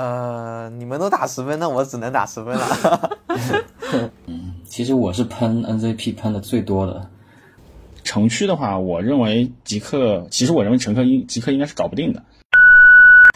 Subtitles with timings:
[0.00, 3.18] 呃，你们都打十分，那我只能打十分了。
[4.24, 7.06] 嗯， 其实我是喷 NZP 喷的最多的。
[8.02, 12.22] 城区的话，我认为极客，其实我认为乘客应极客应该是搞不定的。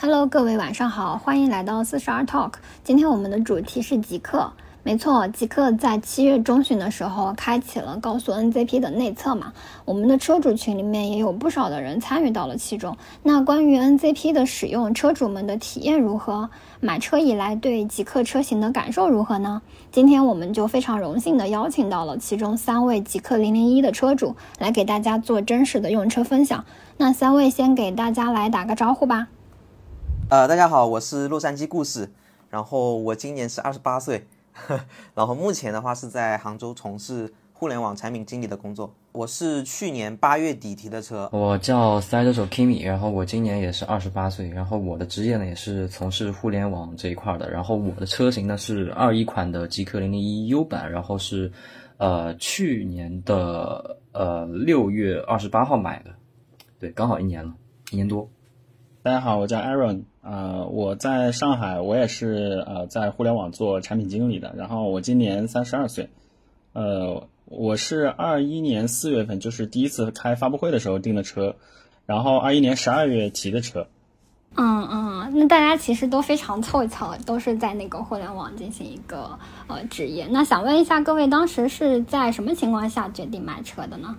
[0.01, 2.55] Hello，各位晚上好，欢迎来到四十二 Talk。
[2.83, 4.51] 今天我们的主题是极客。
[4.87, 9.51] 没错，极客在七月中旬的时候开启了高速 NZP 的内测嘛，
[9.87, 12.95] 我们的车主群里面也有不少的人参与到了其中。
[13.23, 16.51] 那关于 NZP 的使用，车主们的体验如何？
[16.81, 19.63] 买车以来对极客车型的感受如何呢？
[19.91, 26.63] 今天我们就非常荣幸的邀请到了其中三位极客零零一的车主来给大家做真实的用车分享。
[26.99, 29.29] 那三位先给大家来打个招呼吧。
[30.29, 32.11] 呃，大家好，我是洛杉矶故事，
[32.51, 34.27] 然后我今年是二十八岁。
[35.15, 38.93] 然后目前的话是在杭州从事互联网产品经理的工作。
[39.13, 41.29] 我是去年八月底提的车。
[41.33, 44.49] 我叫赛车手 Kimi，然后我今年也是二十八岁。
[44.49, 47.49] 然后我的职业呢也是从事互联网这一块的。
[47.49, 51.53] 然后我的车型呢是二一款的极氪零零一 U 版，然后是
[51.99, 56.11] 呃去年的呃六月二十八号买的，
[56.81, 57.55] 对，刚好一年了，
[57.93, 58.29] 一年多。
[59.03, 64.55] 大家好，我叫 Aaron，呃，我在上海，我也是呃在互联网做产品经理的。
[64.57, 66.09] 然后我今年三十二岁，
[66.73, 71.57] 呃，我是二一年四月份，就是第一次开发布会的时候订的车，
[72.07, 73.87] 然后二一年十二月提的车。
[74.57, 80.27] 嗯嗯，那大家其实都非常凑巧，都是在那个互联网进行一个呃职业。
[80.31, 84.17] 那想问一下各位，当时是在什么情况下决定买车的呢？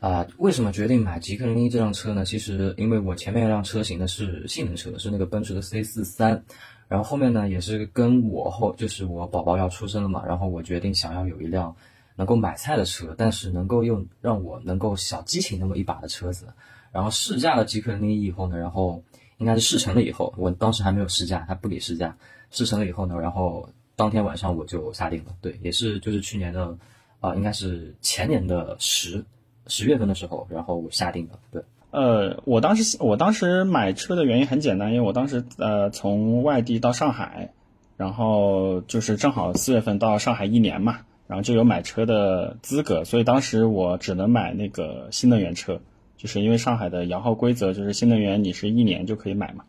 [0.00, 2.24] 啊，为什么决定买极氪零零一这辆车呢？
[2.24, 6.44] 其实因为我前面一辆车型呢是性能车，是那个奔驰的 C 四三，
[6.88, 11.74] 然后后面呢也是跟我后就是我宝宝要出生了嘛，然后我决定想要有一辆
[12.16, 16.46] 能够买菜的车，但是能够用让我能够小激情那么一把的车子。
[16.92, 19.02] 然后试驾了极氪零零一以后呢，然后
[19.38, 22.16] 应该是试乘了以后，我当时还没有试驾，他不给试驾。
[22.50, 26.76] 试乘了以后呢，然后当天晚上我就下定了，对，也是就是去年的
[27.20, 29.24] 啊，应该是前年的十。
[29.66, 31.38] 十月份的时候，然后下定的。
[31.50, 37.52] 对，呃，我当时我当时买车的原因很简单，因为我当时呃从外地到上海，
[37.96, 45.80] 然后就是正好四月份到上海一年嘛，然后就有买车的资格，所以当时我只能买那个新能源车，
[46.16, 49.64] 就是因为上海的摇号规则就是新能源你是一年就可以买嘛，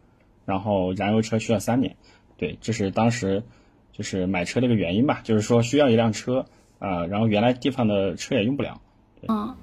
[0.46, 1.96] 然后燃油车需要三年。
[2.38, 3.44] 对，这是当时
[3.94, 6.46] 就是买车的一个原因吧，就是说需要一辆车
[6.80, 8.82] 啊，然后原来地方的车也用不了。
[9.28, 9.56] 嗯。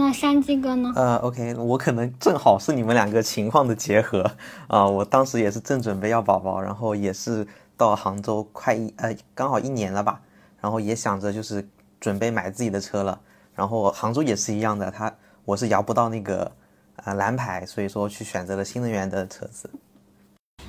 [0.00, 0.90] 那山鸡哥呢？
[0.96, 4.28] 呃，OK，我可能正好是你们两个情况的结合
[4.66, 4.86] 啊。
[4.86, 7.46] 我当时也是正准备要宝宝，然后也是
[7.76, 10.18] 到杭州快一呃刚好一年了吧，
[10.58, 11.68] 然后也想着就是
[12.00, 13.20] 准备买自己的车了。
[13.54, 15.12] 然后杭州也是一样的，他
[15.44, 16.50] 我是摇不到那个
[17.04, 19.68] 呃蓝牌，所以说去选择了新能源的车子。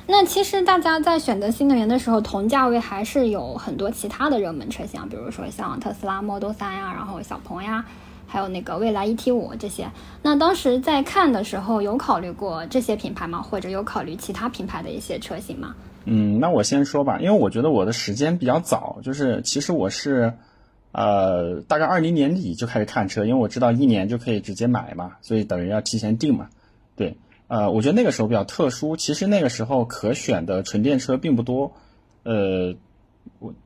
[0.08, 7.86] 那其实大家在选择新能源的时候，同价位还是有很多其他的热门车型，比如说像特斯拉 Model 3呀，然后小鹏呀。
[8.32, 13.42] 还有那个蔚来 ET 五这些，那当时在看的时候有考虑过这些品牌吗？
[13.42, 15.76] 或者有考虑其他品牌的一些车型吗？
[16.06, 20.32] 嗯，那我先说吧，因为我觉得我的时间比较早，就是其实我是，
[20.94, 26.48] 呃，大概二零年底就开始看车，因为我知道一年就可以直接买嘛，所以等于要提前定嘛。
[26.96, 27.18] 对，
[27.50, 31.74] 呃，我觉得那个时候比较特殊，其实那个时候可选的纯电车并不多，
[32.24, 32.74] 呃，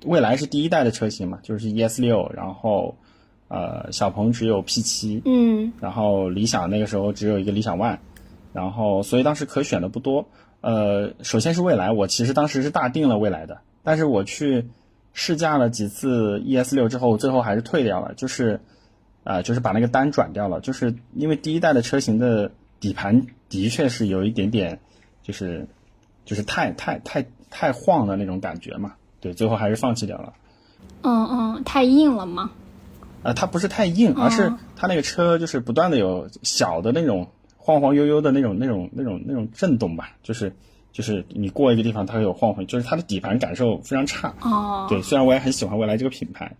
[0.06, 2.96] 蔚来是第一代的车型嘛，就是 ES 六，然后。
[3.56, 8.00] 呃，小鹏只有 P 七，嗯，然后理想那个时候只有一个理想 ONE，
[8.52, 10.28] 然后所以当时可选的不多。
[10.60, 14.68] 呃，首先是蔚来，我其实当时是大定了蔚来的，但是我去
[15.14, 18.60] 试驾了几次 ES 六之后，最后还是退掉了，就是
[19.24, 22.52] 啊，就是把那个单转掉了，就是因为第一代的车型的
[22.82, 24.80] 底盘的确是有一点点，
[25.24, 25.66] 就是
[26.26, 30.34] 就是太太太太晃的那种感觉嘛，对，最后还是放弃掉了。
[31.04, 32.52] 嗯嗯，太硬了吗？
[33.26, 37.28] 呃，它不是太硬，而是它那个车就是不断的有小的那种
[37.58, 40.56] 晃晃悠悠的那种、那种、那种、那种震动吧，就是
[40.92, 44.36] 就是你过一个地方，它会有晃晃，就是它的底盘感受非常差。
[44.42, 46.56] 哦，对，虽然我也很喜欢蔚来这个品牌，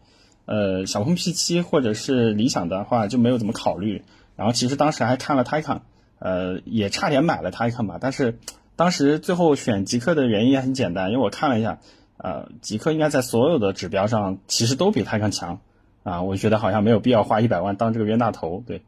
[0.48, 4.04] 呃，小鹏 P7 或者是理想的话就没有怎么考虑。
[4.36, 5.82] 然后其实当时还看了 Taycan，
[6.18, 8.40] 呃，也差点买了 Taycan 吧，但是
[8.76, 11.78] 当时最后选极客的原因也很简单，因为我看了一下，
[12.18, 15.60] 呃，极客应该在所有的指标上其实都比 Taycan 强。
[16.06, 18.84] 啊，我觉得好像没有必要花一百万当这个冤大头，对。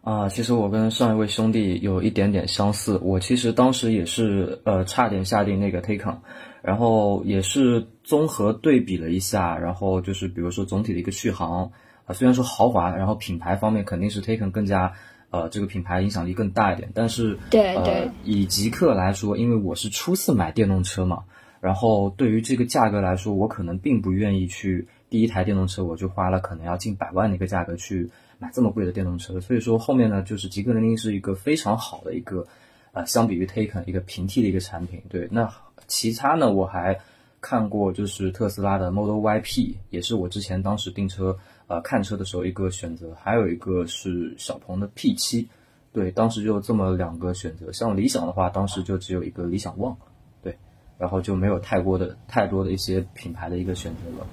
[0.00, 6.20] 啊，其实我跟上一位兄弟有一点点相似，我其实当时也是呃差点下定那个 Taycan，
[6.62, 11.72] 然后也是综合对比了一下，然后就是比如说总体的一个续航
[12.06, 14.94] 啊，虽然说豪华，然后品牌方面肯定是 Taycan 更加
[15.28, 21.24] 呃这个品牌影响力更大一点，但是对对，以极客来说，因为我是初次买电动车嘛。
[21.60, 29.40] 然后对于这个价格来说，我可能并不愿意去第一台电动车我就花了可能要近百万的一个价格去买这么贵的电动车。
[29.40, 32.46] 所以说后面呢，就是极氪零零是一个非常好的一个，
[32.92, 35.02] 呃，相比于 Taycan 一个平替的一个产品。
[35.08, 35.52] 对，那
[35.86, 37.00] 其他呢，我还
[37.40, 45.48] 看过就是特斯拉的 Model Y P，也是我之前当时订车呃看车的时候一个选择，还有一个是小鹏的 P 七。
[45.92, 47.72] 对，当时就这么两个选择。
[47.72, 49.96] 像理想的话，当时就只有一个理想 ONE
[50.42, 50.56] 对。
[50.98, 54.26] 然后就没有太多的太多的一些品牌的一个选择了。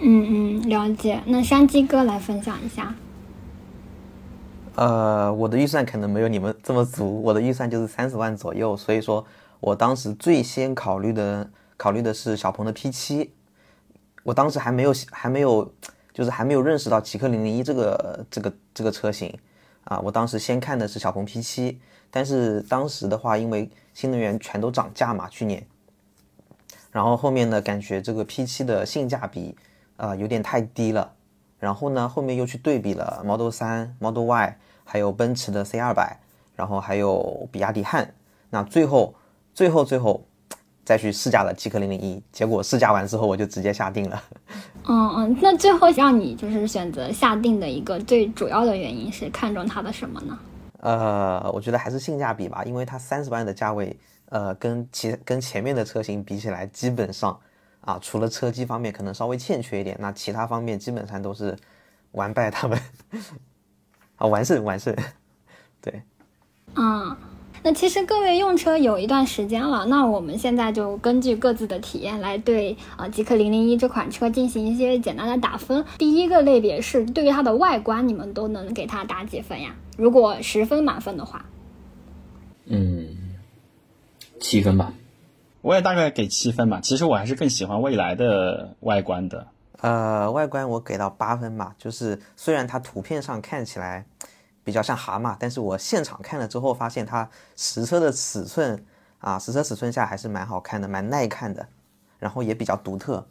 [0.00, 1.20] 嗯嗯，了解。
[1.26, 2.94] 那山鸡哥来分享一下。
[4.74, 9.24] 呃，我的预算可能没有你们这么足，我的预算就是三十万左右，所以说
[9.60, 13.28] 我当时最先考虑的考虑的是小鹏的 P7。
[14.22, 15.72] 我当时还没有还没有
[16.12, 19.36] 就是还没有认识到极氪零零一这个这个这个车型
[19.84, 21.76] 啊，我当时先看的是小鹏 P7，
[22.10, 23.70] 但是当时的话因为。
[23.92, 25.66] 新能源全都涨价嘛，去年，
[26.92, 29.54] 然后后面呢，感觉这个 P7 的性价比
[30.00, 31.12] 啊有点太低了，
[31.58, 36.14] 然后呢，后面又去对比了 Model 3、Model Y，还有奔驰的 C200，
[36.56, 38.14] 然后还有比亚迪汉，
[38.48, 39.14] 那最后
[39.52, 40.24] 最后最后
[40.84, 44.22] 再去试驾了极氪零零一，结果试驾完之后我就直接下定了。
[44.88, 50.38] 嗯嗯，那最后让你就是选择下定的一个最主要的原因是看中它的什么呢？
[50.80, 53.94] 呃，我觉得还是性价比吧，因为它三十万的价位，
[54.30, 57.38] 呃，跟其跟前面的车型比起来，基本上
[57.80, 61.56] 啊，除了车机方面可能稍微欠缺一点，那其他方面基本上都是
[62.12, 62.78] 完败他们，
[64.16, 64.96] 啊，完胜完胜，
[65.80, 66.02] 对，
[66.74, 67.16] 嗯。
[67.62, 75.84] 那其实各位用车有一段时间了，那我们现在就根据各自的体验来对啊极氪零零一这款车进行一些简单的打分。
[75.98, 79.76] 第一个类别是对于它的外观，你们都能给它打几分呀？
[79.98, 81.44] 如果十分满分的话，
[82.64, 83.14] 嗯，
[84.40, 84.94] 七分吧。
[85.62, 86.80] 我也大概给七分吧。
[86.82, 89.46] 其实我还是更喜欢未来的外观的。
[89.80, 91.74] 呃，外观我给到八分吧。
[91.78, 94.04] 就是虽然它图片上看起来。
[94.62, 98.84] 比较像蛤蟆，但是我现场看了之后发现它实车的尺寸
[99.18, 101.66] 啊，实车尺寸下还是蛮好看的，蛮耐看的，
[102.18, 103.26] 然后也比较独特。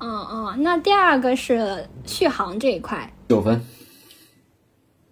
[0.00, 3.64] 嗯嗯，那第二个是续航这一块，九分。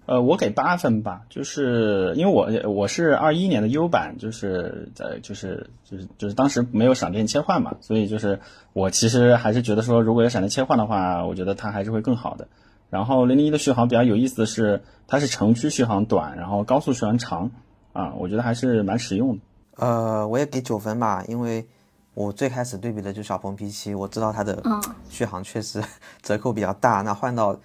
[0.07, 8.39] 呃，我给八分吧，就是因为我我是二一年的 U 版，就是在就是就是就是当时没有闪电切换嘛，所以就是
[8.75, 12.49] 我其实还是觉得说，如果有闪电切换的话，我觉得它还是会更好的。
[12.91, 17.51] 然后零零一的续航比较有意思的是，它是城区续航短，然后高速续航长，
[17.93, 19.43] 啊，我觉得还是蛮实用的。
[19.77, 21.67] 呃，我也给九分吧，因为
[22.13, 24.63] 我最开始对比的就小鹏 P7，我知道它的
[25.09, 25.83] 续航确实
[26.23, 27.01] 折扣比较大。
[27.01, 27.59] 那换到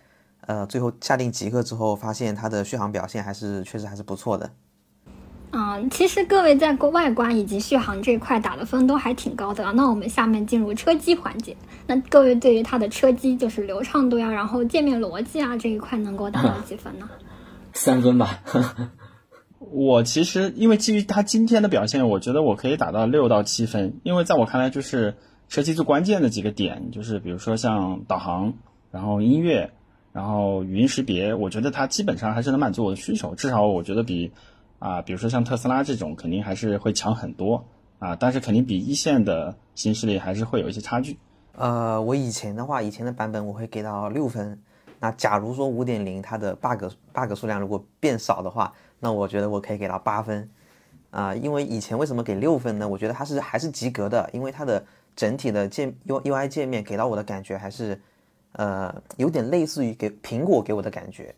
[0.49, 4.49] 呃最后下定极客之后，发现它的续航表现还是确实还是不错的。
[5.51, 9.71] 嗯，其实各位在外观以及续航这一块打的分都还挺高的啊。
[9.75, 11.55] 那我们下面进入车机环节，
[11.85, 17.07] 那各位对于它的车机就是流畅度呀，然后界面逻辑啊这一块能够打到几分呢？
[17.73, 18.39] 三分吧。
[19.59, 25.15] 我其实因为基于它今天的表现，我觉得我可以打到六到七分，因为在我看来就是
[25.47, 28.53] 车机最关键的几个点，就是比如说像导航，
[28.89, 29.71] 然后音乐，
[30.11, 34.31] 然后语音识别，我觉得它基本上还是能满足我的需求，至少我觉得比。
[34.79, 37.61] 啊，比如说像特斯拉这种，肯定还是会强很多
[37.99, 41.19] 啊，但是肯定比一线的新势力还是会有一些差距。
[41.57, 44.57] 呃，我以前的话，以前的版本我会给到六分。
[45.01, 50.49] 那假如说五点零它的 bug bug 数量如果变少的话，那我觉得我可以给到八分。
[51.11, 52.87] 啊，因为以前为什么给六分呢？
[52.87, 54.81] 我觉得它是还是及格的，因为它的
[55.13, 57.99] 整体的界 U U I 界面给到我的感觉还是，
[58.53, 61.33] 呃，有点类似于给苹果给我的感觉，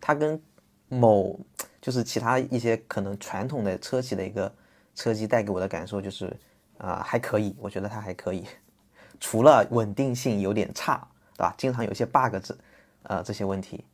[0.00, 0.40] 它跟
[0.88, 1.38] 某。
[1.80, 4.54] 就是其他一些可能传统的车企的一个
[4.94, 6.32] 车机带给我的感受就是，
[6.78, 8.44] 啊还可以，我觉得它还可以，
[9.18, 11.04] 除了稳定性有点差，
[11.36, 11.52] 对吧？
[11.58, 12.56] 经常有些 bug 这，
[13.02, 13.84] 呃这些问题。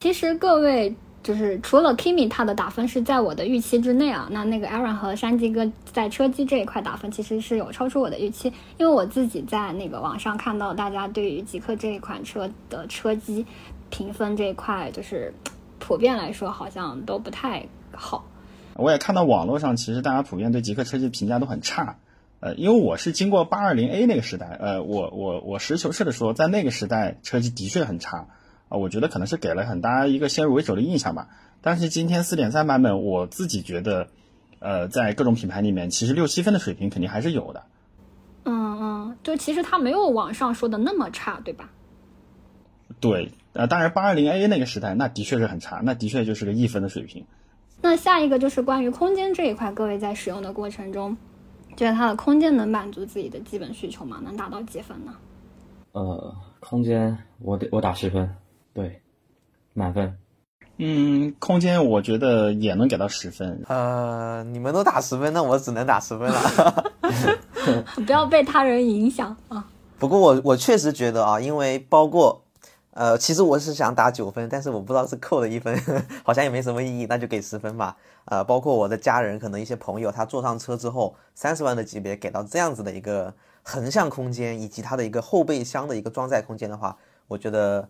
[0.00, 13.44] 其实各位就是除了 Kimi 他的打分是在我的预期之内啊，那那个 Aaron 和山鸡哥在车机这一块打分其实是有超出我的预期，因为我自己在那个网上看到大家对于极客这一款车的车机
[13.90, 15.34] 评分这一块就是。
[15.80, 18.24] 普遍来说，好像都不太好。
[18.74, 21.98] 我也看到网络上，其实大家普遍对极客车机评价都很差。
[22.40, 28.28] 呃，因为我是经过八二零 A 那个时代，呃，我我我实事求是的说，在那个时代车机的确很差
[28.74, 28.78] 啊。
[28.78, 31.28] 我觉得可能是给了很大一个先入为主的印象吧。
[31.62, 34.08] 但是今天四点三版本，我自己觉得，
[34.58, 37.62] 呃，在各种品牌里面，其实六七分的水平肯定还是有的。
[38.44, 41.70] 嗯嗯，就其实它没有网上说的那么差，对吧？
[43.00, 43.32] 对。
[43.54, 47.24] 呃，当然，八二零 A 那个时代，那的确是很差，那的确就是个一分的水平。
[47.80, 51.16] 那下一个就是关于空间这一块，各位在使用的过程中，
[51.76, 54.20] 觉得它的空间能满足自己的基本需求吗？
[54.24, 55.14] 能达到几分呢？
[55.92, 58.28] 呃，空间我得我打十分，
[58.74, 59.00] 对，
[59.72, 60.18] 满分。
[60.76, 63.62] 嗯，空间我觉得也能给到十分。
[63.68, 66.92] 呃，你们都打十分，那我只能打十分了。
[68.04, 69.70] 不要被他人影响啊。
[70.00, 72.42] 不过我我确实觉得啊，因为包括，
[72.90, 75.80] 呃，其实我是想打九分，但是我不知道是扣了一分，
[76.24, 77.96] 好像也没什么意义，那就给十分吧。
[78.24, 86.96] 呃，包括我的家人，可能一些朋友，他坐上车之后，三十万的级别给到这样子的一个横向空间，以及它的一个后备箱的一个装载空间的话，
[87.28, 87.88] 我觉得。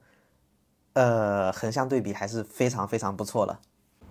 [0.95, 3.61] 呃，横向对比还是非常非常不错了。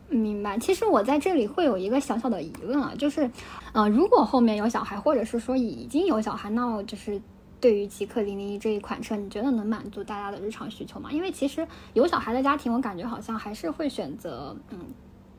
[0.10, 0.60] 明白。
[0.60, 3.30] 其实我在这里会有一个小小的疑问啊，就是，
[3.72, 7.20] 呃，如果后面有小孩，或者是说已经有小孩，那就是
[7.60, 11.10] 对于极氪零零一这一款车，你觉得能满足大家的日常需求吗？
[11.12, 14.80] 因为其实有小孩的家庭，我感觉好像还是会选择嗯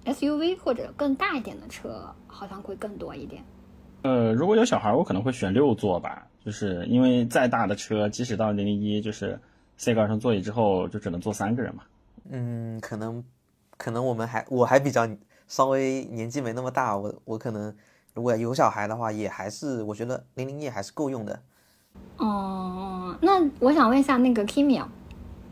[0.06, 3.44] SUV 或者更大一点的车，好像会更多一点。
[4.02, 9.38] 呃，如果有小孩，我可能会选六座吧，就是因为再大的车，即使到零零一，就是。
[9.76, 11.83] C 杠上座椅之后就只能坐三个人嘛？
[12.31, 13.23] 嗯，可能，
[13.76, 15.07] 可能我们还我还比较
[15.47, 17.75] 稍微年纪没那么大，我我可能
[18.14, 21.38] 如果有小孩的话，也还是我觉得零零一还是够用的。
[22.16, 24.88] 哦，那我想问一下那个 Kimi 啊，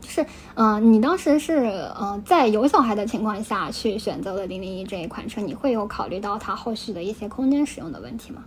[0.01, 0.25] 就是
[0.55, 8.43] 嗯，你当时是嗯在有小孩的情况下去选择了零零一这一款车，你会有考虑到它后续的一些空间使用的问题吗？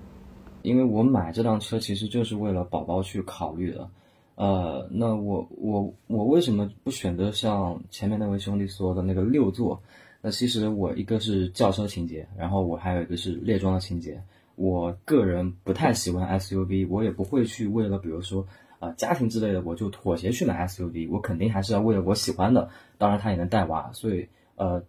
[0.63, 3.89] 因为我买这辆车其实就是为了宝宝去考虑的。
[4.37, 9.83] 呃，那我我我为什么不选择像前面那位兄弟说的那个六座？
[10.21, 14.23] 那其实我一个是轿车情节，然后我还有一个是猎装的情节。
[14.55, 18.47] 我个人不太喜欢 SUV，我也不会去为了比如说
[18.79, 21.09] 啊家庭之类的，我就妥协去买 SUV。
[21.11, 23.91] 我肯定还是要为了我喜欢的，当然它也能带娃。
[23.95, 24.83] 所以呃，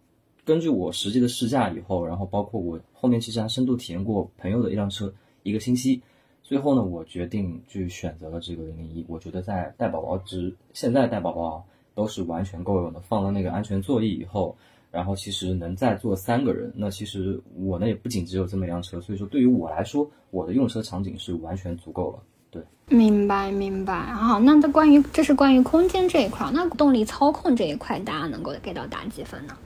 [0.43, 5.13] 根据我实际的试驾以后，然后包括我后面其实还深度体验过朋友的一辆车
[5.43, 6.01] 一个星期。
[6.47, 9.05] 最后呢，我决定去选择了这个零零一。
[9.09, 11.61] 我觉得在带宝宝之现在带宝宝
[11.93, 13.01] 都是完全够用的。
[13.01, 14.55] 放了那个安全座椅以后，
[14.89, 16.71] 然后其实能再坐三个人。
[16.73, 22.19] 那其实我呢也不仅只有这么一辆车，所以说对于我来说，我的用车场景是完全足够了。
[22.49, 24.13] 对，明白明白。
[24.13, 29.57] 好，那这关于这是关于空间这一块，那动力操控这一块，大家能够给到打几分呢？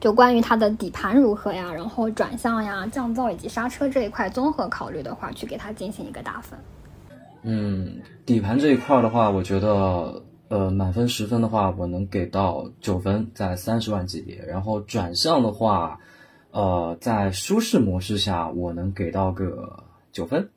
[0.00, 6.58] 就关于它的底盘如何呀，然后转向呀、降噪以及刹车这一块综合考虑的话，去给它进行一个打分。
[7.42, 14.44] 嗯，底盘这一块的话，我觉得，呃，满分十分的话，我能给到九分，在三十万级别。
[14.44, 16.00] 然后转向的话，
[16.50, 20.48] 呃，在舒适模式下，我能给到个九分。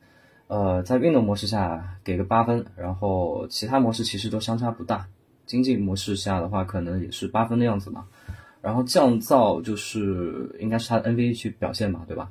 [0.48, 2.66] 呃，在运动模式下给个八分。
[2.76, 5.06] 然后其他模式其实都相差不大。
[5.46, 8.06] 经济模式下的话，可能也是八分的样子嘛。
[8.62, 12.30] 然后降噪就是应该是它的 NVA 去表现嘛，对吧？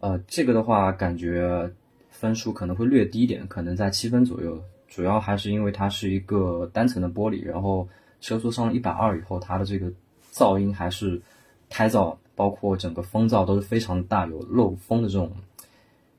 [0.00, 1.70] 呃，这个的话感觉
[2.10, 4.58] 分数可能会略低一点，可能在七分左右。
[4.88, 7.86] 主要还是因为它是一个单层的玻璃，然后
[8.20, 9.92] 车速上了一百二以后，它的这个
[10.32, 11.20] 噪音还是
[11.68, 15.30] 胎噪，包括整个风噪都是非常大，有漏风的这种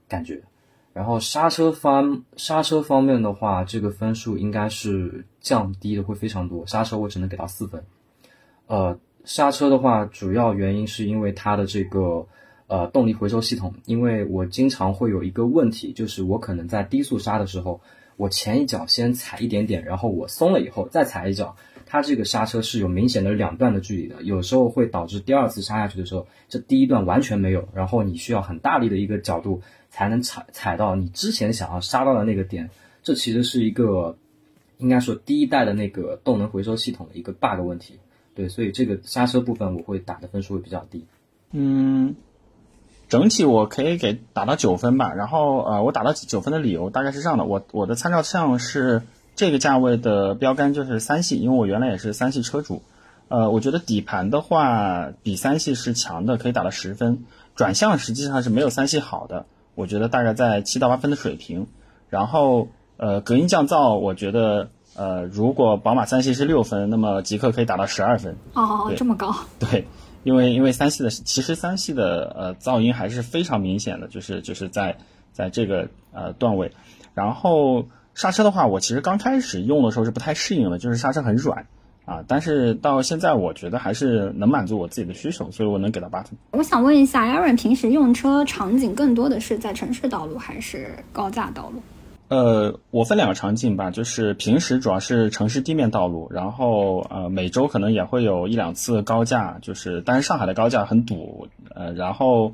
[0.07, 0.41] 感觉。
[0.93, 6.65] 然后刹车方刹车方面的话，这个分数应该是降低的会非常多。
[6.67, 7.83] 刹车我只能给到四分，
[8.67, 8.97] 呃。
[9.25, 12.27] 刹车的话，主要原因是因为它的这个
[12.67, 13.73] 呃动力回收系统。
[13.85, 17.81] 因为我经常会有一个问题，就是我可能在低速刹的时候，
[18.17, 32.69] 我前一脚先踩一点点，然后我松了以后再踩一脚，它这个刹车是有明显的两段的距离的，有时候会导致第二次刹下去的时候，这第一段完全没有，然后你需要很大力的一个角度才能踩踩到你之前想要刹到的那个点。
[33.03, 34.17] 这其实是一个
[34.77, 37.99] 应该说第一代的那个动能回收系统的一个 bug 问题。
[38.35, 41.05] 对，所以这个刹车部分我会打的分数会比较低。
[41.51, 42.15] 嗯，
[43.07, 45.13] 整体我可以给打到九分吧。
[45.13, 49.03] 然后呃，我打到九分的理由大概是这样的：我我的参照项是
[49.35, 52.81] 这个价位的标杆就是三系，因为我原来也是三系车主。
[53.27, 57.25] 呃，我觉得底盘的话比三系是强的，可以打到十分。
[57.55, 61.67] 转向实际上是没有三系好的，我觉得大概在七到八分的水平。
[62.09, 64.69] 然后呃，隔音降噪，我觉得。
[64.95, 68.35] 呃，如果宝马三系是六分，那么极客可以打到十二分。
[68.53, 69.35] 哦，这么高？
[69.59, 69.87] 对，
[70.23, 74.97] 因为因为三系的其实三系的呃噪音还是非常明显的，就是就是在
[75.31, 76.71] 在这个呃段位。
[77.15, 81.65] 然后刹车的话，我其实刚开始用的时候是不太适应的，就是刹车很软
[82.05, 82.23] 啊。
[82.27, 86.37] 但是到现在，我觉得还是能满足我自己的需求，所以我能给到八分。
[86.51, 91.81] 我想问一下，Aaron 平时用车场景更多的是在城市道路还是高架道路？
[92.33, 102.51] 呃，我分两个场景吧，就是平时主要是城市地面道路，然后呃每周可能也会有一两次高架，就是但是上海的高架很堵，呃然后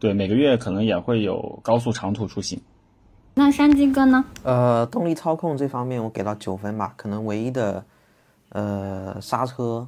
[0.00, 2.60] 对，每个月可能也会有高速长途出行。
[3.34, 4.24] 那山鸡哥呢？
[4.42, 7.84] 呃，动力操控这方面我给到九分吧，可能唯一的，
[8.48, 9.86] 呃，刹车，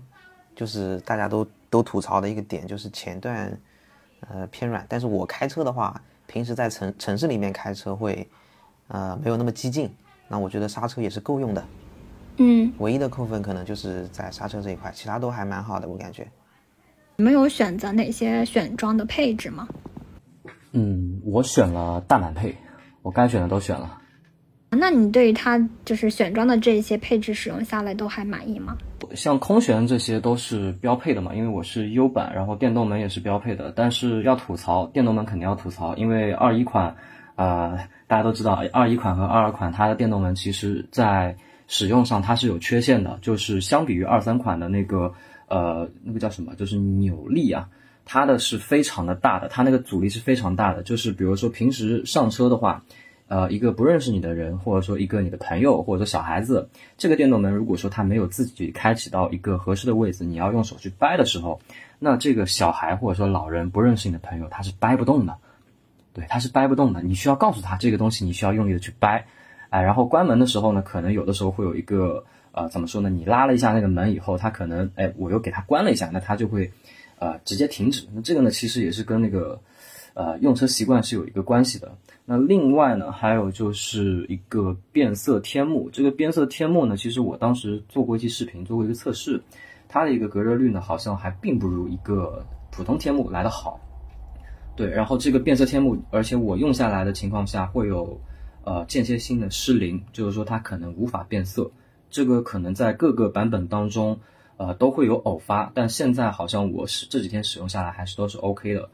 [0.54, 3.58] 就是大家都都吐槽的一个点，就是前段，
[4.20, 4.86] 呃，偏软。
[4.88, 8.28] 但是我开车的话，平时在城城市里面开车会，
[8.92, 9.90] 呃，没有那么激进，
[10.28, 11.64] 那我觉得刹车也是够用的。
[12.36, 16.26] 嗯，唯一的扣分可能就是在刹车这一块，其他都还蛮好的，我感觉。
[17.16, 19.66] 你们有选择哪些选装的配置吗？
[20.72, 22.54] 嗯，我选了大满配，
[23.00, 23.98] 我该选的都选了。
[24.70, 28.76] 那你对于它就是选装的这些配置使用下来都还满意吗？
[29.14, 33.72] 像空悬这些都是标配的嘛，因为我是 U 版，然后电动门也是标配的。
[33.76, 36.96] 但是要吐槽，电动门肯定要吐槽，因为二一款，
[37.36, 37.78] 呃，
[38.12, 41.34] 大家都知道，二一款和二二款它的电动门其实在
[41.66, 45.14] 使用上它是有缺陷的，就是相比于二三款的那个，
[45.48, 47.66] 呃，那个叫什么，就是扭力啊，
[48.04, 50.82] 它的是非常的大的，它那个阻力是非常大的。
[50.82, 52.82] 就是比如说平时上车的话。
[53.28, 61.58] 呃，一个不认识你的人，或者说一个你的朋友，或者说小孩子，这个电动门如果说他没有自己开启到一个合适的位置，你要用手去掰的时候，
[61.98, 65.34] 那这个小孩或者说老人不认识你的朋友，他是掰不动的，
[66.14, 67.02] 对，它是掰不动的。
[67.02, 69.24] 你需要告诉他这个东西，你需要用力的去掰，
[69.70, 73.08] 哎，然后关门的时候呢，可能有的时候会有一个呃，怎么说呢？
[73.08, 76.70] 你拉了一下那个门以后，它可能哎，我又给它关了一下，那它就会
[77.18, 78.06] 呃直接停止。
[78.12, 79.58] 那这个呢，其实也是跟那个
[80.12, 81.96] 呃用车习惯是有一个关系的。
[82.26, 85.88] 那另外呢，还有就是一个变色天幕。
[85.90, 89.42] 这个变色天幕呢，其实我当时做过一期视频，做过一个测试，
[89.88, 93.80] 它的一个隔热率呢，好像还并不如一个普通天幕来得好。
[94.74, 98.20] 对，然后这个变色天幕，而且我用下来的情况下会有
[98.64, 101.70] 呃间歇性的失灵，就是说它可能无法变色。
[102.10, 104.18] 这个可能在各个版本当中
[104.56, 108.88] 呃都会有偶发，但现在好像我是这几天使用下来还是都是 OK 的。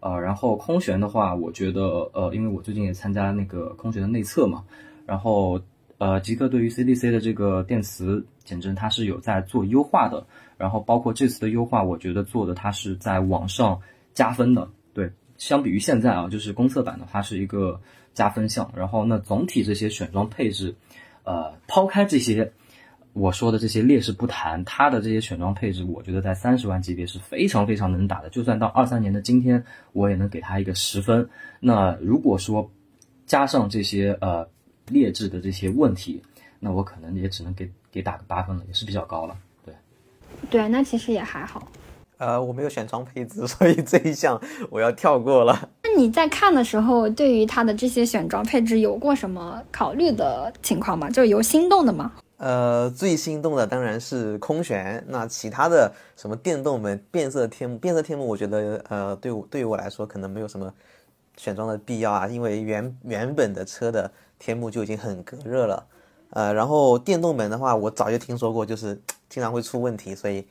[0.00, 4.62] 呃，然后空悬的话，我觉得，呃，因为我最近也参加那个空悬的内测嘛，
[5.06, 5.58] 然后，
[5.96, 10.26] 呃，极客对于 CDC 的这个电磁减震，它是有在做优化的，
[10.58, 13.80] 然后包括这次的优化，我觉得做的它是在往上
[14.12, 14.68] 加分的，
[15.44, 17.78] 相比于现在啊，就是公测版的，它是一个
[18.14, 20.74] 加分项，然后那总体这些选装配置，
[21.24, 22.50] 呃，抛开这些。
[23.12, 28.30] 我说的这些劣势不谈，它的这些选装配置，我觉得在三十万级别是非常非常能打的。
[28.30, 31.28] 就算到二三年的今天，我也能给它一个十分。
[31.60, 32.70] 那如果说
[33.26, 34.48] 加上这些呃
[34.88, 36.22] 劣质的这些问题，
[36.58, 39.36] 那我可能也只能给给打个八分了，也是比较高了。
[39.64, 39.74] 对，
[40.50, 41.68] 对，那其实也还好。
[42.18, 45.68] 呃，我没有选装配置， 所以这一项我要跳过了。
[45.82, 51.10] 那你在看的时候，对于它的这些选装配置有过什么考虑的情况吗？
[51.10, 52.12] 就有心动的吗？
[52.36, 55.02] 呃，最心动的当然是空悬。
[55.08, 60.72] 那其他的什么电动门、变色天幕、变色天幕，我觉得呃，对我对于我来说可能没有什么
[61.36, 65.86] 选装的必要啊，因为原原本的车的天幕就已经很隔热了。
[66.30, 70.44] 呃，然后电动门的话，我早就听说过，就是经常会出问题，所以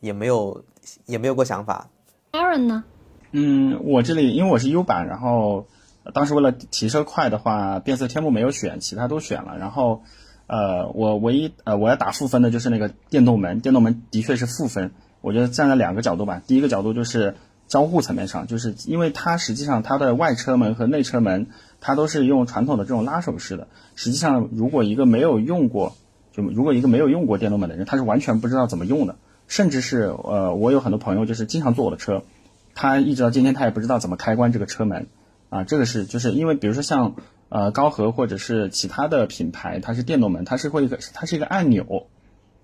[0.00, 0.62] 也没有
[1.06, 1.88] 也没有过想法。
[2.32, 2.84] Aaron 呢？
[3.32, 5.66] 嗯，我这里因为我是 U 版，然后
[6.14, 10.02] 当时为了提车快的话，变色天幕没有选，其他都选了，然后。
[10.52, 14.90] 呃，我唯一呃我要打负分的就是那个电动门，电动门的确是负分。
[15.20, 17.36] 我觉得站在两个角度吧，第一个角度就是
[17.68, 21.46] 交互层面上，就是因为它实际上它的外车门和内车门
[21.80, 23.68] 它都是用传统的这种拉手式的。
[23.94, 25.94] 实际上，如果一个没有用过，
[26.32, 29.14] 就如果一个没有用过电动门的人，他是完全不知道怎么用的。
[29.50, 32.22] 甚至是呃，我有很多朋友就是经常坐我的车，
[32.74, 35.08] 他一直到今天他也不知道怎么开关这个车门
[35.50, 35.64] 啊。
[35.64, 37.16] 这个是就是因为比如说像。
[37.52, 42.06] 呃，高和或者是其他的品牌，它是电动门，它是会一个，它是一个按钮，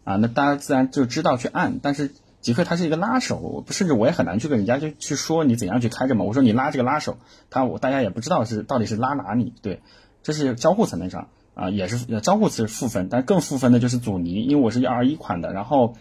[0.04, 1.80] 啊，那大家自然就知道去按。
[1.82, 6.24] 但是极客它是一个拉手，甚至我也很难去跟人家就去说你怎样去开着嘛。
[6.24, 7.18] 我说你拉这个拉手，
[7.50, 9.52] 他我大家也不知道是到底是拉哪里。
[9.60, 9.80] 对，
[10.22, 15.96] 这是交互层面上啊，也是交互是负分，但更负分的就是阻尼，因为我是一二一款的，然后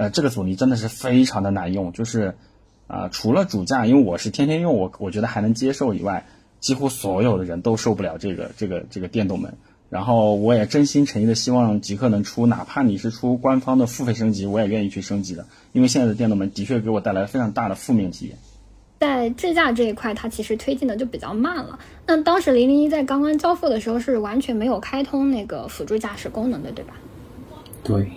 [0.00, 2.34] 呃，这个阻尼真的是非常的难用，就是
[2.86, 6.26] 啊，除了主驾，因为我是天天用，我我觉得还能接受以外。
[6.60, 9.54] 几乎所有的人都受不了这个这个这个电动门，
[9.88, 18.36] 然后我也真心诚意的希望极客能出，哪怕你是出官方的付费升级，我也愿意去升级的，因为现在的电动门的确给我带来非常大的负面体验。
[18.98, 21.78] 在智驾这一块，它其实推进的就比较慢了。
[22.06, 26.92] 那当时零零一在刚刚交付的时候是完全没有开通那个辅助驾驶功能的，对吧？
[27.82, 28.10] 对，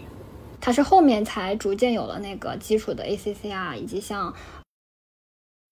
[0.64, 4.34] 它是后面才逐渐有了那个基础的 ACCR，以及像。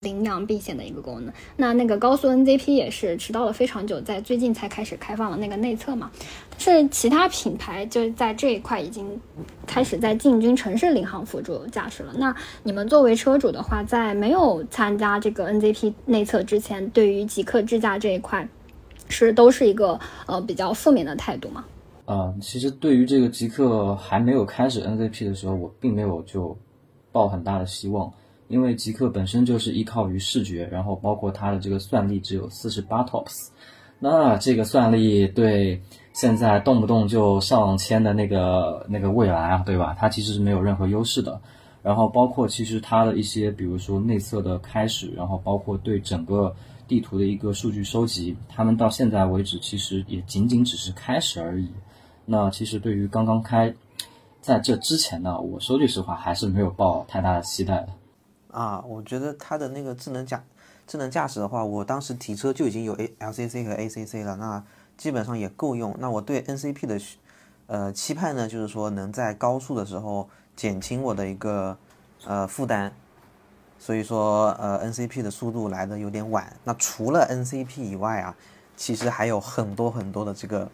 [0.03, 1.31] 灵阳并线的一个功能。
[1.55, 6.09] 那那个高速 NZP 也是迟到了非常久，在最近才开始开放了那个内测嘛。
[6.57, 9.21] 是其他品牌就在这一块已经
[9.67, 12.15] 开始在进军城市领航辅助驾驶了。
[12.17, 18.49] 那你们作为车主的话，在没有参加这个 NZP 内测之前，对于极客智驾这一块
[19.07, 21.63] 是都是一个呃比较负面的态度吗？
[22.11, 26.57] 呃，其实对于这个极客还没有开始 NZP 的时候，我并没有就
[27.09, 28.11] 抱很大的希望。
[28.49, 33.47] 因为极客本身就是依靠于视觉，然后包括它的这个算力只有四十八 TOPS，
[33.97, 39.95] 那这个算力对现在动不动就上千的那个那个蔚来啊，对吧？
[39.97, 41.39] 它其实是没有任何优势的。
[41.81, 46.53] 然后包括其实它的一些，比如说内测的开始，然后包括对整个
[46.89, 51.69] 地图的一个数据收集，他们到现在为止其实也仅仅只是开始而已。
[52.31, 53.75] 那其实对于刚刚开，
[54.41, 57.89] 在这之前呢，我说句实话还是没有抱太大的期待的。
[58.57, 60.41] 啊，我觉得它的那个智能驾
[60.87, 64.63] 智能驾驶的话，我当时提车就已经有 A L C C 和 A C C 了，那
[64.95, 65.93] 基本上也够用。
[65.99, 66.97] 那我对 N C P 的
[67.67, 71.77] 呃期盼呢，就是说能在高速的时候减轻我的一个
[72.25, 72.93] 呃负担。
[73.77, 76.55] 所以说呃 N C P 的速度来的有点晚。
[76.63, 78.33] 那除了 N C P 以外啊，
[78.77, 80.69] 其实还有很多很多的这个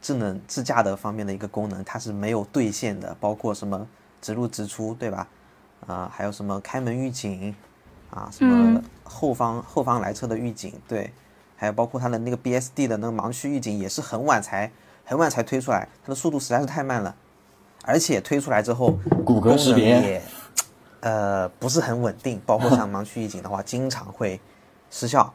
[0.00, 3.86] 智能自驾的方面的一个功能，它是没有兑现的，包括什么
[4.20, 5.26] 直入直出，对吧？
[5.86, 7.54] 啊，还有什么开门预警，
[8.10, 11.10] 啊，什么后方后方来车的预警，对，
[11.56, 14.70] 还有包括它的那个 BSD 的那个盲区预警，也是很晚才
[15.04, 17.14] 很晚才推出来，它的速度实在是太慢了，
[17.84, 20.22] 而且推出来之后，骨骼识别也，
[21.00, 24.40] 呃，不是很稳定，包括像盲区预警的话，经常会
[24.90, 25.32] 失效，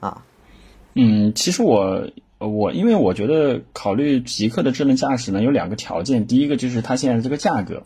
[0.00, 0.22] 啊，
[0.94, 2.06] 嗯，其实我
[2.38, 7.82] 我因为我觉得考虑极客的智能驾驶呢，有两个条件，第一个就是它现在这个价格。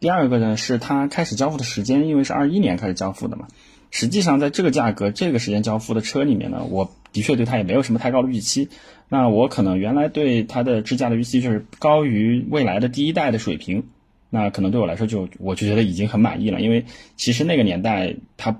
[0.00, 3.46] 第二个呢，是它开始交付的时间，因为是二一年开始交付的嘛。
[3.92, 8.68] 实际上，在这个价格、这个时间交付的车里面呢，我的确对它也没有什么太高的预期。
[9.08, 13.84] 那我可能原来对它的支架的预期就是高于未来的第一代的水平，
[14.34, 16.62] 那可能对我来说就我就觉得已经很满意了。
[16.62, 18.50] 因为其实那个年代它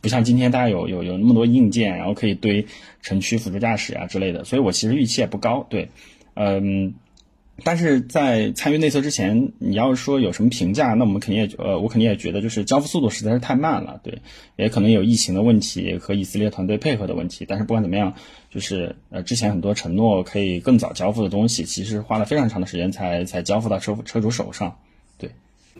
[0.00, 2.66] 不像今天，大家有有有那么多硬件，然后可以堆
[3.02, 5.66] 城区辅助驾驶啊之类的，所以我其实预期也不高。
[5.68, 5.88] 对，
[6.34, 6.94] 嗯。
[7.64, 14.20] 但是在参与内测之前，你要说有什么评价，那我们肯定也呃，我肯定也觉得就是交付速度实在是太慢了，对，
[14.54, 17.44] 也可能有疫情的问题和以色列团队配合的问题。
[17.48, 18.14] 但是不管怎么样，
[18.48, 24.78] 就是呃之前很多承诺可以更早交付的东西，其实花了非常长的时间才才交付到车车主手上。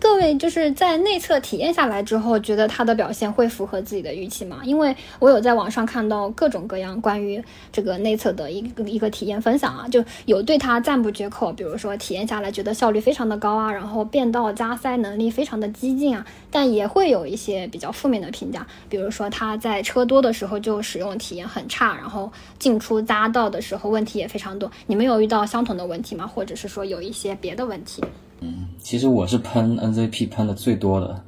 [0.00, 4.60] 各位就是在内测体验下来之后，觉得它的表现会符合自己的预期吗？
[4.64, 24.70] 因为我有在网上看到各种各样关于这个内测的一个一个体验分享啊，就有对它赞不绝口，比如说体验下来觉得效率非常的高啊，然后变道加塞能力非常的激进啊，但也会有一些比较负面的评价，比如说它在车多的时候就使用体验很差，然后进出匝道的时候问题也非常多。
[24.86, 26.26] 你们有遇到相同的问题吗？
[26.26, 28.02] 或者是说有一些别的问题？
[28.40, 31.22] 嗯，其实我是喷 NZP 喷的最多的，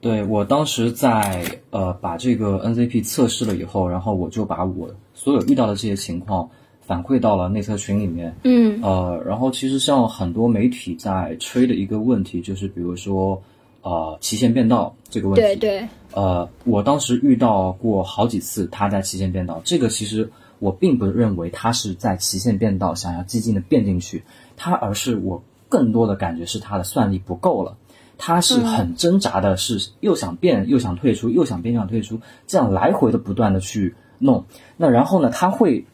[0.00, 6.48] 对我当时在呃把这个 NZP 测试了以后，然后我就把我所有遇到的这些情况
[6.80, 13.40] 反馈到了内测群里面，嗯，呃，然后其实像很多媒体在吹的一个问题就是，比如说
[13.82, 24.24] 呃旗线变道这个问题，对对，呃，我当时遇到过好几次他在旗线变道，这个其实我并不认为他是在旗线变道想要激进的变进去，
[24.56, 25.42] 他而是我。
[25.68, 27.76] 更多的感觉是它的算力不够了，
[28.16, 34.46] 它是很挣扎的，是又想变又想退出，又想变又想退出，这样来回的不断的去弄。
[34.76, 35.86] 那然后呢，它会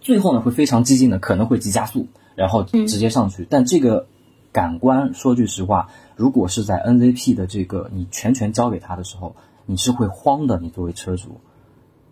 [0.00, 3.46] 最后呢会非常激进的，可能会急加速，然后直接上去。
[3.50, 4.06] 但这个
[4.52, 10.58] 感官说句实话，如果是在 NZP 的这个你全权交给他的时候，你是会慌的。
[10.60, 11.40] 你作为车主，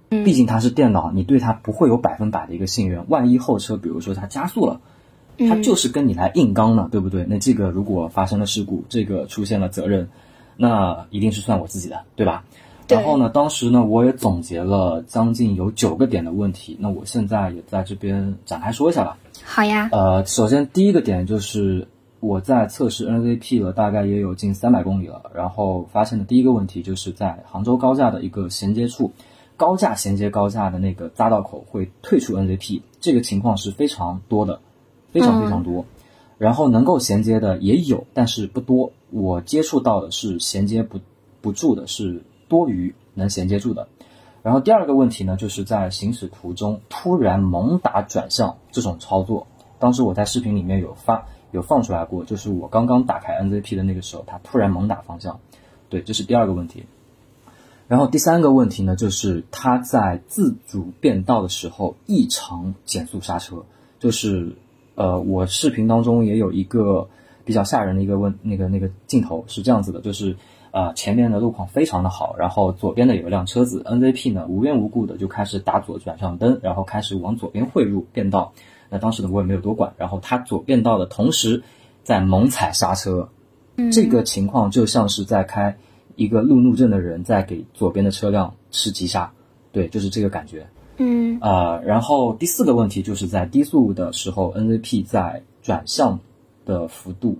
[0.08, 3.06] 毕竟它是电脑，你对它不会有百分百的一个信任。
[3.08, 4.80] 万一后车比如说它加速了。
[5.46, 7.24] 他就是跟你来硬刚呢，对不对？
[7.28, 10.08] 那这个如果发生了事故，这个出现了责任，
[10.56, 12.44] 那一定是算我自己的，对吧？
[12.88, 19.18] 然后呢，当时呢，我也总结了将近有九个点的问题，那我现在也在这边展开说一下吧。
[19.44, 19.90] 好呀。
[19.92, 21.86] 呃，首先第一个点就是
[22.20, 29.12] 我在测试 NZP 了，大概也有近三百公里了，然后发现的第一个问题就是在杭州高架的一个衔接处，
[29.58, 34.60] 高架衔接高架的那个匝道口会退出 NZP，这个情况是非常多的。
[35.12, 35.84] 非常非常多，
[36.38, 38.92] 然后能够衔接的也有，但是不多。
[39.10, 41.00] 我接触到的是衔接不
[41.40, 43.88] 不住的，是多余能衔接住的。
[44.42, 49.46] 然后第二个问题呢，就是在行驶途中突然猛打转向这种操作，
[49.78, 55.40] 当时我在视频里面有发有放出来过，就是我刚刚打开 NZP 的那个时候，它突然猛打方向，
[55.88, 56.84] 对，这是第二个问题。
[57.88, 63.64] 然后第三个问题呢，就是它在自主变道的时候异常减速刹车，
[63.98, 64.54] 就是
[64.98, 67.08] 呃，我视频当中也有一个
[67.44, 70.36] 比较吓人的一个问那个那个镜头是这样子的，就是
[70.72, 78.52] 呃前面的路况非常的好，然后左边的有一辆车子 NVP 呢无缘无故的就开始打左转向灯，然后开始往左边汇入变道，
[78.90, 81.62] 那当时呢我也没有多管，然后他左变道的同时
[82.02, 83.28] 在猛踩刹车，
[83.92, 85.76] 这个情况就像是在开。
[86.16, 89.30] 一个路怒症的人在给左边的车辆吃急刹，
[89.70, 90.66] 对，就是这个感觉。
[90.98, 96.18] 嗯啊，然后第四个问题就是在低速的时候，NVP 在转向
[96.66, 97.36] 的幅度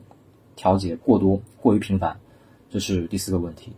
[0.55, 2.17] 调节过多，过于频繁，
[2.71, 3.73] 这是第四个问题。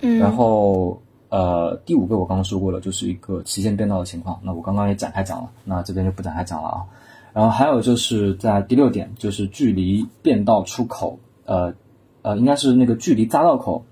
[0.00, 6.84] 嗯，然后呃，第五个我刚刚说过了，就是一个旗舰变道的情况，那我刚刚也展开讲了，那这边就不展开讲了啊。
[7.32, 11.74] 然后还有就是在第六点，就是距离变道出口，呃
[12.22, 13.84] 呃，应该是那个距离匝道口。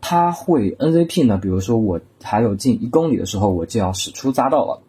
[0.00, 1.38] 它会 NZP 呢？
[1.38, 4.80] 比如说我还有近一公里的时候，我就要驶出匝道了。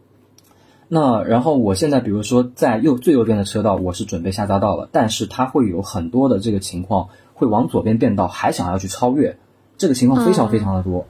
[0.88, 9.38] 那然后我现在比如说在右最右边的车道，我是准备下匝道了，但是它会有很多的这个情况会往左边变道，还想要去超越，
[9.78, 11.06] 这个情况非常非常的多，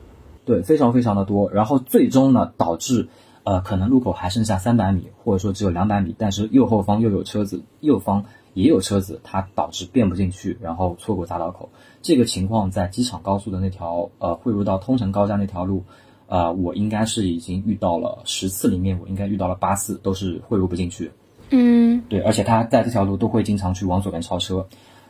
[0.46, 1.52] 对，非常非常的多。
[1.52, 3.08] 然后最终呢，导致
[3.44, 11.70] 呃可能路口还剩下三百米，或者说只有两百米，但是右后方又有车子，右方也有车子，它导致变不进去，然后错过匝道口。
[12.02, 15.84] 这个情况在机场高速的那条呃汇入到通城高架那条路，
[16.28, 21.12] 呃，我应该是已经遇到了十次里面，我应该遇到了八次都是汇入不进去。
[21.50, 24.68] 嗯，对，而且他在这条路都会经常去往左边超车。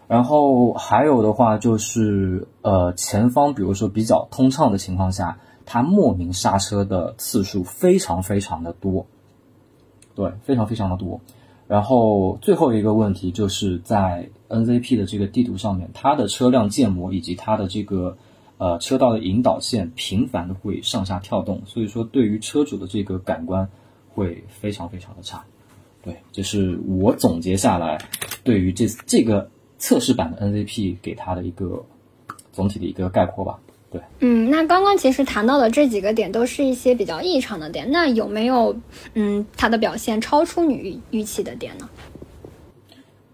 [0.08, 9.06] 然后还有的话就是呃前方比如说比较通畅的情况下，他莫名刹车的次数非常非常的多，
[10.14, 11.22] 对，非常非常的多。
[11.72, 18.18] 然后最后一个问题就是在 NZP 的这个地图上面，它的车辆建模以及它的这个
[18.58, 23.70] 呃车道的引导线频繁的会上下跳动，所以说对于车主的这个感官
[24.10, 25.46] 会非常非常的差。
[26.04, 27.98] 对，这是我总结下来
[28.44, 31.86] 对于这这个测试版的 NZP 给它的一个
[32.52, 33.58] 总体的一个概括吧。
[33.92, 38.74] 对，嗯，那刚刚其实谈到的这几个点都是一些比较异常的点，那有没有
[39.16, 41.90] 嗯它的表现超出你预预期的点呢？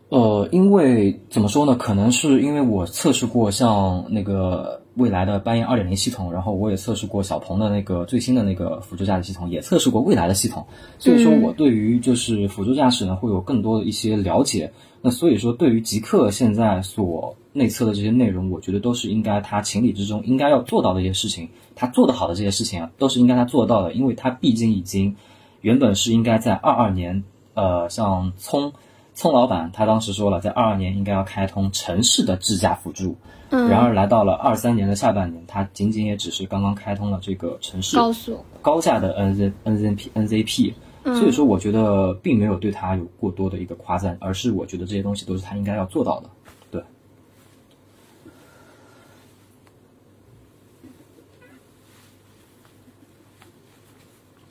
[0.09, 1.75] 呃，因为怎么说呢？
[1.75, 10.65] 可能是因为我测试过像那个未来的斑燕二点零系统，然后我也测试过小鹏的那个最新的那个辅助驾驶系统，也测试过未来的系统，
[10.97, 14.71] 所以说我对于就是辅助驾驶呢会有更多的一些了解。
[15.01, 21.49] 那所以说，对于极客现在所内测的这些内容，我觉得都是应该他情理之中应该要做到的一些事情。
[21.75, 25.15] 他做得好的这些事情啊，都是应该他做到的，因为他毕竟已经
[25.61, 27.23] 原本是应该在二二年，
[27.55, 28.71] 呃，像聪
[29.13, 33.15] 聪老板他当时说了，在二二年应该要开通城市的智驾辅助。
[33.49, 40.73] 嗯，然而来到了二三年的下半年，他仅仅也只是刚刚开通了这个城市高速高架的 N Z N Z P N Z P。
[41.03, 46.29] 所以说，我觉得并没有对他有过多的一个夸赞，而是我觉得这些东西都是他应该要做到的。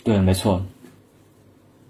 [0.07, 0.63] 对，没错。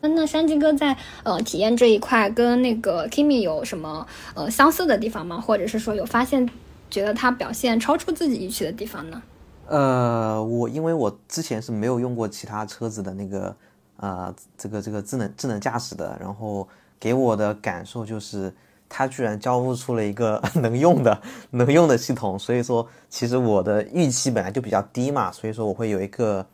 [0.00, 5.38] 那山鸡哥在呃体验这一块跟那个 Kimi 有什么呃相似的地方吗？
[5.38, 6.48] 或者是说有发现
[6.88, 9.22] 觉得他表现超出自己预期的地方呢？
[9.68, 13.54] 呃，我因为我之前是没有用过其他车子的那个。
[13.98, 16.68] 啊，这个这个智能智能驾驶的，然后
[17.00, 18.52] 给我的感受就是，
[18.90, 21.18] 它居然交付出了一个 能用的
[21.52, 26.44] 能用的系统，所以说其实我的预期本来就比较低嘛，所以说我会有一个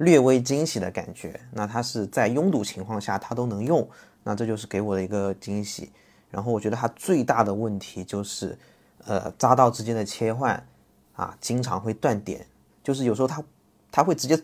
[0.00, 1.40] 略微惊喜的感觉。
[1.52, 3.88] 那它是在拥堵情况下它都能用，
[4.24, 5.90] 那这就是给我的一个惊喜。
[6.30, 8.58] 然后我觉得它最大的问题就是，
[9.06, 10.66] 呃，匝道之间的切换
[11.14, 12.46] 啊，经常会断点，
[12.82, 13.42] 就是有时候它
[13.90, 14.42] 它会直接。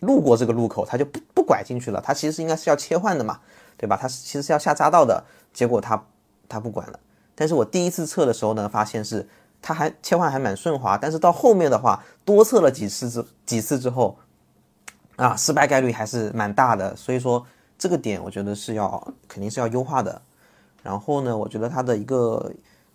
[0.00, 1.98] 路过这个路口，它就不不拐进去了。
[2.04, 3.40] 它其实应该是要切换的嘛，
[3.78, 3.96] 对吧？
[3.96, 6.04] 它其实是要下匝道的，结果它
[6.50, 7.00] 他不管了。
[7.34, 9.26] 但是我第一次测的时候呢，发现是
[9.62, 14.18] 它还切换还蛮顺滑，但是到后面的话，多测了几次之几次之后，
[15.16, 16.94] 啊，失败概率还是蛮大的。
[16.94, 17.44] 所以说
[17.76, 20.20] 这个点我觉得是要肯定是要优化的。
[20.82, 22.52] 然后呢，我觉得它的一个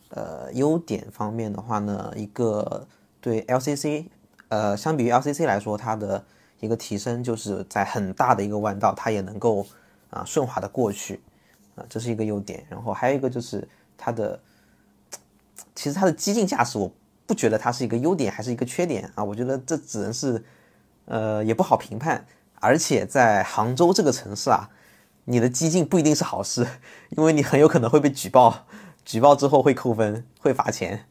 [0.09, 2.87] 呃优点方面的话呢，一个
[3.19, 4.05] 对 LCC
[4.47, 6.23] 呃相比于 LCC 来说，它的
[6.59, 9.65] 一个提升就是在很大的一个弯道，它也能够
[10.09, 11.21] 啊顺滑的过去，
[11.75, 12.63] 啊这是一个优点。
[12.69, 14.39] 然后还有一个就是它的，
[15.75, 16.89] 其实它的激进驾驶，我
[17.25, 20.41] 不觉得它是一个优点还是一个缺点啊，我觉得这只能是，
[21.11, 22.25] 呃也不好评判。
[22.61, 24.69] 而且在杭州这个城市啊，
[25.25, 26.65] 你的激进不一定是好事，
[27.09, 28.65] 因为你很有可能会被举报，
[29.03, 31.05] 举报之后会扣分会罚钱。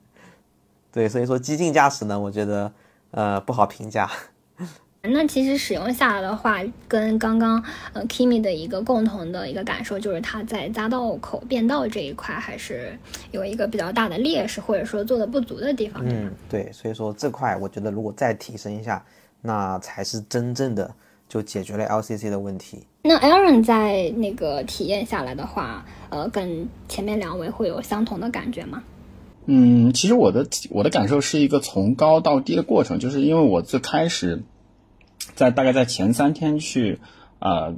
[0.90, 2.72] 对，所以说激进驾驶呢，我觉得
[3.10, 4.08] 呃不好评价。
[5.02, 7.60] 那其实使用下来的话，跟刚刚
[7.94, 12.96] 呃 Kimi 的一个共同的一个感受，就是它在匝道口变道这一块还是
[13.30, 16.02] 有一个比较大的劣势，或者说做的不足的地方。
[16.06, 19.02] 嗯，对，所以说这块我觉得如果再提升一下，
[19.42, 20.94] 那才是真正的
[21.28, 22.84] 就解决了 LCC 的问题。
[23.02, 28.82] 那 Aaron 在那个体验下来的话，呃，跟前面两位会有相同的感觉吗？
[29.46, 34.42] 嗯，其实我的我的感受是一个从高到低的过程，就是因为我最开始。
[35.34, 36.98] 在大概在前三天去
[37.40, 37.74] 啊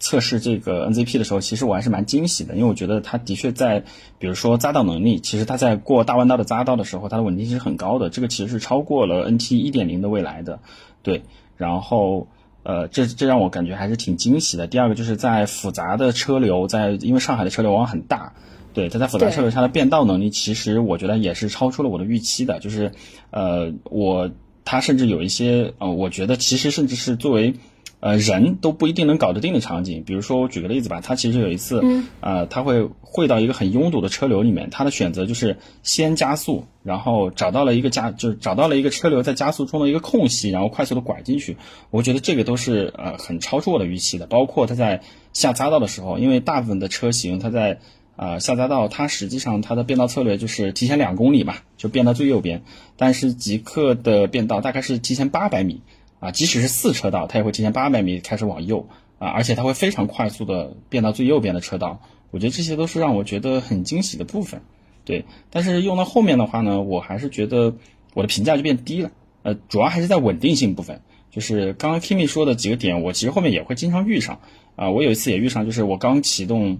[0.00, 3.84] 测试这个 NZP 的时候，其实我还是蛮惊喜的，因为我觉得它的确在，
[4.18, 10.58] 比如说匝道能力，其实它在过大弯道的匝道的时候，它的稳定性是很高的，这个其实是超过了 NT 一点零的未来的，
[11.04, 11.22] 对。
[11.56, 12.26] 然后
[12.64, 14.66] 呃，这这让我感觉还是挺惊喜的。
[14.66, 18.32] 第二个就是在复杂的车流，在因为上海的车流往往很大，
[18.74, 22.90] 对，它在复杂车流下的变道能力，其实我觉得也是超出了我的预期的，就是
[23.30, 24.30] 呃我。
[24.64, 27.56] 它甚至有一些，呃，我觉得其实甚至是作为，
[28.02, 30.02] 呃，人都不一定能搞得定的场景。
[30.04, 31.80] 比如说，我举个例子吧，他其实有一次，
[32.18, 41.56] 呃，他会汇到一个很拥堵的车流里面，他的选择就是先加速，然后找到了一个加，就是找到了一个车流在加速中的一个空隙，然后快速的拐进去。
[41.90, 44.26] 我觉得这个都是呃很超出我的预期的。
[44.26, 45.00] 包括他在
[45.32, 47.78] 下匝道的时候，因为大部分的车型它在。
[48.14, 52.62] 啊，下匝道它实际上它的变道策略就是提前两公里嘛，就变到最右边。
[52.96, 55.80] 但是极客的变道大概是提前八百米
[56.22, 58.86] 啊，即使是四车道，它也会提前八百米开始往右
[59.18, 62.00] 啊，而且它会非常快速的变到最右边的车道。
[62.30, 64.62] 我觉得这些都是让我觉得很惊喜的部分。
[65.04, 67.74] 对，但是用到后面的话呢，我还是觉得
[68.14, 69.10] 我的评价就变低了。
[69.42, 74.40] 呃，主要还是在稳定性部分，就是刚刚 Kimi 说的几个点，我其实后面也会经常遇上
[74.76, 74.90] 啊。
[74.90, 76.78] 我有一次也遇上，就是我刚启动。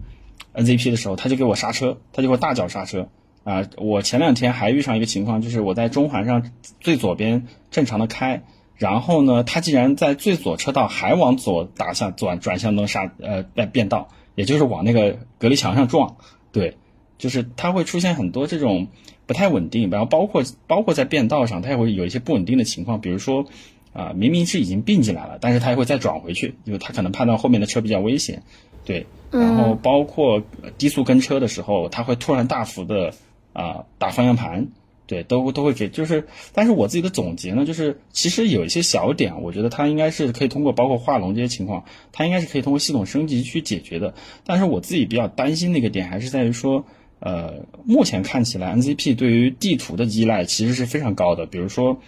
[0.55, 3.09] NZP 的时候，他就给我刹车，他就给我大脚刹车
[3.42, 3.66] 啊！
[3.78, 8.42] 我前两天还遇上一个情况，就是我在中环上最左边正常的开，
[8.76, 16.16] 然后呢，他竟然在最左车道还往左打向转转向灯刹呃变变道，也就是往那个隔离墙上撞。
[16.50, 16.76] 对，
[17.18, 18.88] 就是它会出现很多这种
[19.26, 23.46] 不太稳定，然后包括包括在变道上，它也会有一些不稳定的情况，比如说
[23.92, 28.42] 啊，明明是已经并进来了，但是它还会再转回去，因为它可能判断后面的车比较危险，
[28.85, 29.06] 对。
[29.30, 30.42] 然后包括
[30.76, 33.14] 低速跟车的时候，它会突然大幅的
[33.54, 34.68] 啊打方向盘，
[35.12, 44.14] 对，都都会给，就是，但是我自己的总结呢，就是其实有一些小点，我觉得它应该是可以通过包括画龙这些情况，它应该是可以通过系统升级去解决的。
[44.46, 46.87] 但是我自己比较担心的一个点，还是在于说，
[47.18, 51.44] 呃，目前看起来 NZP 对于地图的依赖其实是非常高的。
[51.44, 51.98] 比如说，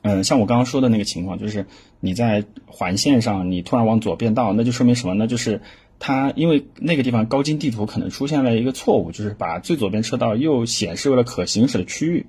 [0.00, 1.66] 嗯，像我刚刚说的那个情况，就是
[2.00, 5.26] 你在环线上，你突然往左变道，那就说明什么呢？
[5.26, 5.60] 就是。
[6.06, 12.26] 它因为那个地方高精地图可能出现了一个错误，就是把最左边车道又显示为了可行驶的区域，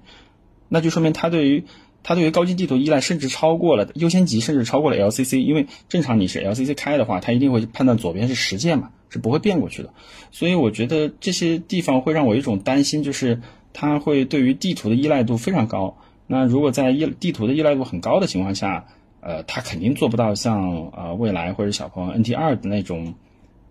[0.70, 1.66] 那就说明它对于
[2.02, 5.40] 它对于高精地图依赖甚至超过了优先级，甚至超过了 LCC。
[5.40, 9.90] 因为正常你是 LCC 开的话，它一定会判断左边是实线嘛，是不会变过去的。
[10.32, 13.42] 所以我觉得这些地方会让我一种担心，就是
[13.74, 15.98] 它会对于地图的依赖度非常高。
[16.28, 18.86] 那如果在依地图的依赖度很高的情况下，
[19.20, 23.16] 呃，它肯定做不到像呃蔚来或者小鹏 NT 二的那种。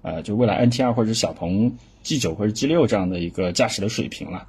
[0.05, 1.73] 呃，就未来 NTR 或者是小鹏
[2.05, 4.47] G9 或者 G6 这样的一个驾驶的水平了，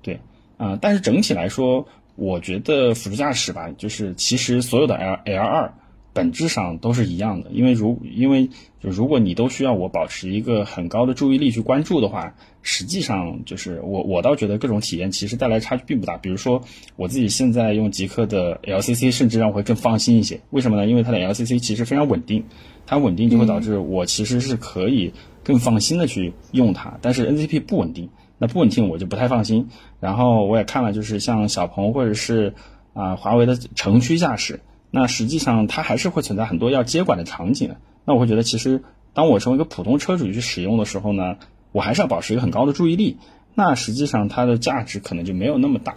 [0.00, 0.20] 对，
[0.56, 5.74] 啊，但是整体来说，我觉得辅助驾驶吧，就是其实所有的 L L 二
[6.12, 8.48] 本质上都是一样的，因为如因为
[8.80, 16.16] 就如果你都需要我保持一个很高的注意力去关注的话，实际上就是我我倒觉得各种体验其实带来差距并不大。
[16.18, 16.62] 比如说
[16.94, 20.40] 我自己现在用极客的 LCC，甚至让我会更放心一些。
[20.50, 20.86] 为什么呢？
[20.86, 22.44] 因为它的 LCC 其实非常稳定。
[22.86, 29.68] 它稳定就会导致我其实是可以更放心的去用它，但是 NCP 不稳定，那不稳定我就不太放心。
[30.00, 32.54] 然后我也看了，就是像小鹏或者是
[32.92, 37.74] 啊华为的城区驾驶，那实际上它还是会存在很多要接管的场景。
[38.04, 41.36] 那我会觉得，其实当我成为一个普通车主去使用的时候呢，
[41.72, 43.16] 我还是要保持一个很高的注意力。
[43.54, 45.94] 那实际上它的价值可能就没有那么大。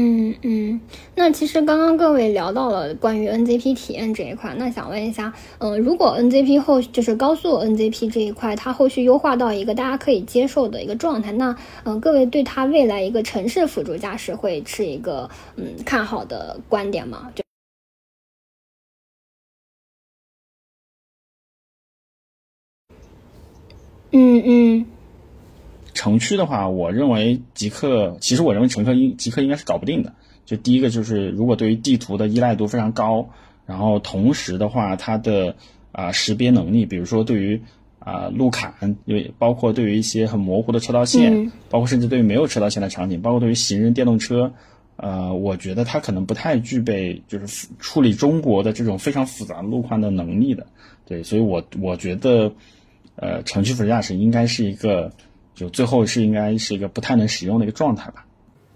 [0.00, 0.80] 嗯嗯，
[1.16, 17.32] 那其实刚刚各位聊到了关于 NZP 体验这一块，那想问一下，嗯，如果 NZP 后就是高速 NZP 这一块，它后续优化到一个大家可以接受的一个状态，那嗯，各位对它未来一个城市辅助驾驶会是一个嗯看好的观点吗？
[17.34, 17.42] 就
[24.12, 24.97] 嗯嗯。
[25.98, 30.14] 城区的话，我认为极客，其实我认为乘客应极客应该是搞不定的。
[30.46, 33.30] 就第一个就是，如果对于地图的依赖度非常高，
[33.66, 35.56] 然后同时的话，它的
[35.90, 37.62] 啊识别能力，比如说对于
[37.98, 44.52] 啊路坎，因为包括对于一些很模糊的车道线，包括甚至对于没有车道线的场景，包括对于行人、电动车
[44.94, 50.68] 呃，我觉得它可能不太具备就是处理中国的这种非常复杂路况的能力的。
[51.06, 52.52] 对，所以我我觉得，
[53.16, 55.12] 呃，城区辅助驾驶应该是一个，
[55.58, 58.24] 就最后是应该是一个不太能使用的一个状态吧。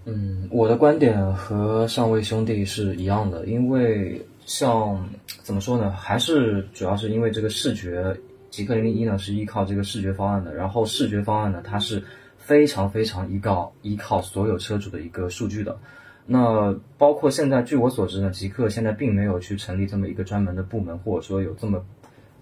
[0.03, 5.09] 嗯，我的观点和上位兄弟是一样的，因为像
[5.43, 8.13] 怎么说呢，还是主要是因为这个视觉，
[8.49, 12.03] 极客零零一呢是依靠这个视觉方案的，然后视觉方案呢它是
[12.37, 15.79] 非常非常依靠依靠所有车主的一个数据的。
[16.25, 21.81] 那包括现在，据我所知呢，极客现在并没有去成立这么一个专门的部门，或者说有这么。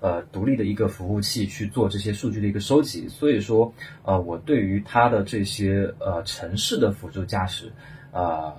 [0.01, 3.71] 呃，独立的一个服务器去做这些数据的一个收集，所以说，
[4.03, 7.71] 呃，我对于它的这些呃城市的辅助驾驶，
[8.11, 8.51] 呃，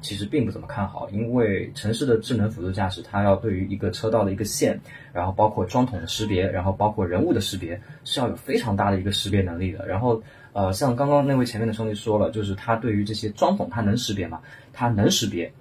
[0.00, 4.80] 其实并不怎么看好，因为城市的智能辅助驾驶，它要对于一个车道的一个线，
[5.12, 9.84] 然后包括桩桶的识别，然后包括人物的识别，是要有非常大的一个识别能力的。
[9.88, 10.22] 然后，
[10.52, 14.40] 呃，像刚刚那位前面的兄弟说了，就是他对于这些桩桶，它能识别吗？
[14.72, 15.52] 它能识别，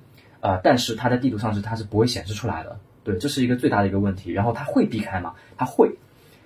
[0.42, 2.78] 呃，但是它在地图上是它是不会显示出来的。
[3.06, 4.34] 对，这是一个最大的一个问题。
[4.34, 5.36] 然后他会避开吗？
[5.56, 5.96] 他会，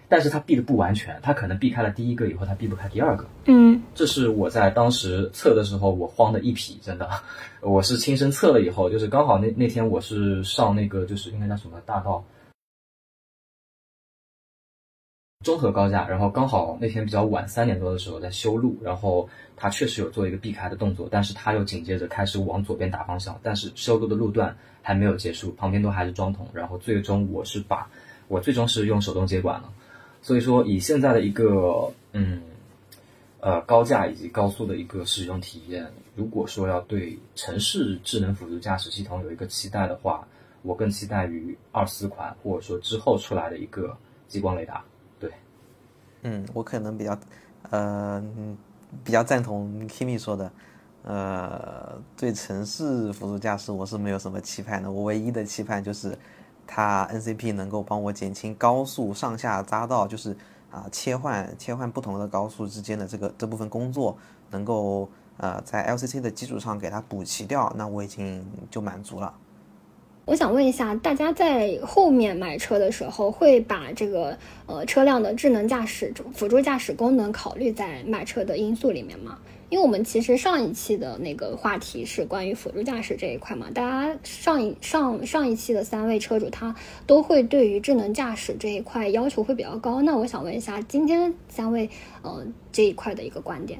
[0.08, 3.26] 但是他避的不完全，他可能避开了第一个以后，他避不开第二个。
[3.46, 7.10] 嗯，这是我在当时测的时候，我慌的一匹，真的。
[7.62, 12.24] 我是亲身测了以后，就是刚好那那天我是上那个就是应该叫什么大道。
[15.50, 19.28] 综合高架，然后刚好那天比较晚，三点多的时候在修路，然后
[19.58, 27.90] 他确实有做一个避开的动作，但是他又紧接着开始往左边打方向，但是修路的路段还没有结束，旁边都还是桩桶，然后最终我是把，
[28.28, 29.74] 我最终是用手动接管了，
[30.22, 32.44] 所以说以现在的一个嗯，
[33.40, 40.28] 呃高架以及高速的一个使用体验，如果说要对城市智能辅助驾驶系统有一个期待的话，
[40.62, 43.98] 我更期待于二四款或者说之后出来的一个
[44.28, 44.84] 激光雷达。
[46.24, 47.18] 嗯，我可能比较，
[47.70, 48.24] 呃，
[49.04, 50.52] 比较赞同 Kimi 说的，
[51.04, 54.92] 呃，对城市辅助驾驶我是没有什么期盼的。
[54.92, 56.18] 我唯一的期盼就是，
[56.68, 60.36] 它 NCP 能够帮我减轻高速上下匝道，就是
[60.72, 64.18] 啊切换切换不同的高速之间的这个这部分工作，
[64.52, 69.34] 能够呃在 LCC 的基础上给它补齐掉，那我已经就满足了。
[70.30, 79.40] 我想问一下，大家在后面买车的时候，会把这个呃车辆的智能驾驶辅助驾驶功能考虑在买车的因素里面吗？
[79.70, 86.76] 因为我们其实上一期的那个话题是关于辅助驾驶这一块嘛，大家上一上上一期的三位车主他
[87.08, 90.00] 都会对于智能驾驶这一块要求会比较高。
[90.00, 91.90] 那我想问一下，今天三位
[92.22, 93.80] 呃这一块的一个观点。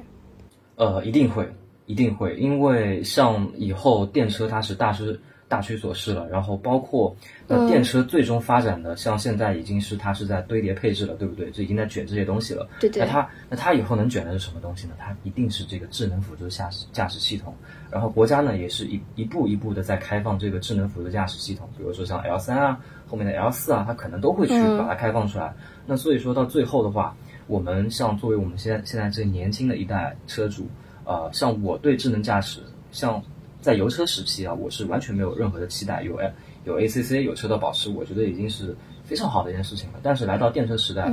[0.74, 1.48] 呃，一定会，
[1.86, 5.20] 一定会，因为像以后电车它是大势。
[5.50, 7.14] 大趋所势了，然后包括
[7.48, 11.50] 呃电车最终发展的，像现在已经是它是在堆叠配置了，对不对？
[11.50, 12.68] 就已经在卷这些东西了。
[12.78, 13.02] 对对。
[13.02, 14.94] 那它那它以后能卷的是什么东西呢？
[14.96, 17.52] 它一定是这个智能辅助驾驶驾驶系统。
[17.90, 22.78] 然后国家呢也是一一步一步的在开放这个智能辅助驾驶系统，比如说像 L 三啊，
[23.08, 25.52] 后面的 L 四啊，它可能都会去把它开放出来。
[25.84, 27.16] 那所以说到最后的话，
[27.48, 30.68] 我们像作为我们现在现在这年轻的一代车主，
[31.04, 32.60] 呃，像我对智能驾驶，
[32.92, 33.20] 像。
[33.60, 36.18] 在油车时期啊，我是完全没有任何的期待，有
[36.64, 39.98] 有 ACC 有车道保持，我觉得已经是非常好的一件事情了。
[40.02, 41.10] 但是来到电车时代，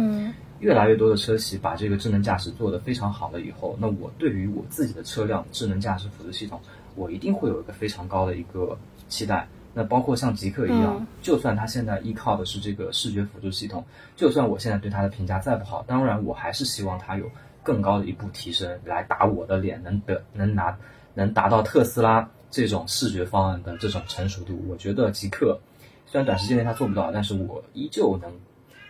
[0.59, 6.59] 越来越多的车企把这个智能驾驶做得非常好了以后，那我对于我自己的车辆智能驾驶辅助系统，
[6.95, 8.77] 我一定会有一个非常高的一个
[9.07, 9.47] 期待。
[9.73, 13.85] 那包括像极客一样，就算它现在依靠的是这个视觉辅助系统，
[14.15, 17.29] 就算我现在对它的评价再不好，当然我还是希望它有
[17.61, 20.75] 更高的一步提升，来打我的脸，能得能拿
[21.13, 22.27] 能达到特斯拉。
[22.49, 25.59] 这种视觉方案的这种成熟度，我觉得极客
[26.05, 28.31] 虽然短时间内他做不到，但是我依旧能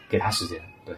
[0.07, 0.61] 给他时间。
[0.85, 0.95] 对，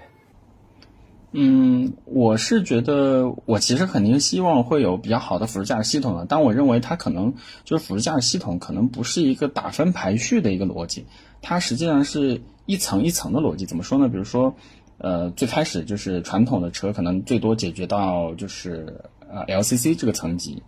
[1.31, 7.33] 嗯，我是觉得我其实肯定希望会有比较好的辅助驾驶系统的，但我认为它可能
[7.63, 11.05] 就是辅助驾驶系统可能不是一个打分排序的一个逻辑，
[11.41, 13.65] 它实际上是一层一层的逻辑。
[13.65, 14.09] 怎么说呢？
[14.09, 14.53] 比如说，
[14.97, 20.61] 呃，最开始就是传统的车可能最多解决到就是呃 LCC 这个层级，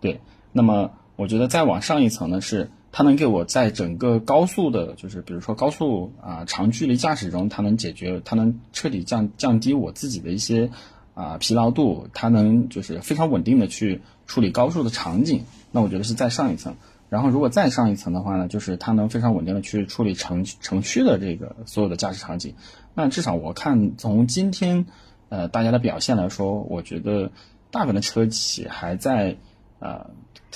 [0.00, 0.20] 对，
[0.52, 0.90] 那么。
[1.18, 10.70] 我觉得再往上一层呢，是它能给我在整个高速的，就是比如说高速啊长距离驾驶中，它能解决，它能彻底降降低我自己的一些
[11.14, 15.42] 啊疲劳度，它能就是非常稳定的去处理高速的场景。
[15.72, 16.76] 那我觉得是再上一层。
[17.08, 22.54] 然后如果再上一层的话呢，就是它能非常稳定的去处理城城区的这个所有的驾驶场景。
[22.94, 24.86] 那至少我看从今天
[25.30, 27.32] 呃大家的表现来说，我觉得
[27.72, 29.36] 大部分的车企还在
[29.80, 30.06] 啊。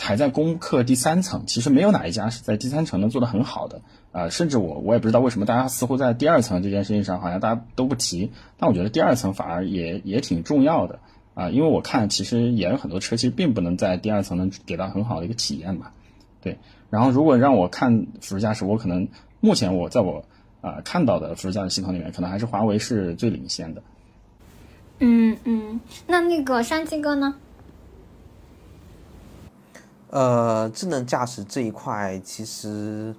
[0.01, 10.99] 还在攻克第三层，其实没有哪一家是在第三层能做得很好的啊，甚至我我也不知道为什么大家似乎在第二层这件事情上好像大家都不提，但我觉得第二层反而也也挺重要的
[11.35, 15.93] 啊，因为我看其实也有很多车其实并不能在第二层能给到很好的一个体验吧，
[16.41, 16.59] 对。
[16.89, 19.07] 然后如果让我看辅助驾驶，我可能
[19.41, 20.25] 目前我在我
[20.63, 23.83] 啊看到的辅助驾驶系统里面，可能还是华为是最领先的。
[25.01, 27.35] 嗯嗯，那那个山鸡哥呢？
[30.13, 33.17] 呃，智能驾驶这一块，其实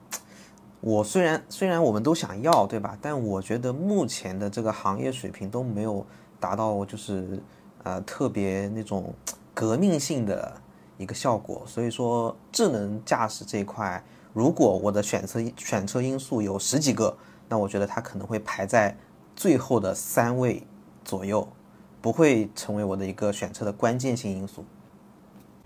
[0.79, 2.95] 我虽然虽然我们都想要，对吧？
[3.01, 6.05] 但我觉得目前的这个行业水平都没有
[6.39, 7.41] 达到，就是
[7.81, 9.11] 呃特别那种
[9.55, 10.53] 革命性的
[10.99, 11.63] 一个效果。
[11.65, 17.17] 所以说，智能驾驶这一块，如果我的选车选车因素有十几个，
[17.49, 18.95] 那我觉得它可能会排在
[19.35, 20.61] 最后的三位
[21.03, 21.47] 左右，
[22.03, 24.63] 不会成为我的一个选车的关键性因素。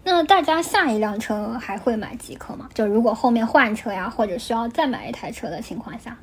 [0.09, 2.69] 那大家下一辆车还会买极客吗？
[2.73, 6.17] 就如果后面换车呀，或者需要再买一台车的情况下，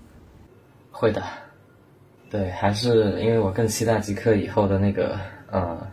[0.90, 1.22] 会的。
[2.30, 5.18] 对，还是因为我更期待极客以后的那个
[5.50, 5.86] 呃，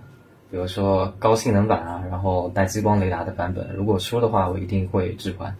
[0.50, 3.70] 比如说高性能版啊，然后带激光雷达的版本。
[3.76, 5.54] 如果出的话，我一定会置换。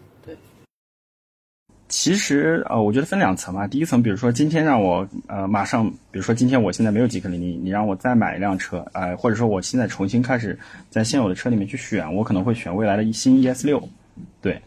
[1.92, 3.66] 其实呃，我觉得分两层嘛。
[3.66, 13.86] 第一层，比如说今天让我呃马上，比如说今天我现在没有极客零零，你让我再买一辆车，呃，或者说我现在重新开始在现有的车里面去选，我可能会选未来的一新 ES 六，
[14.40, 14.58] 对，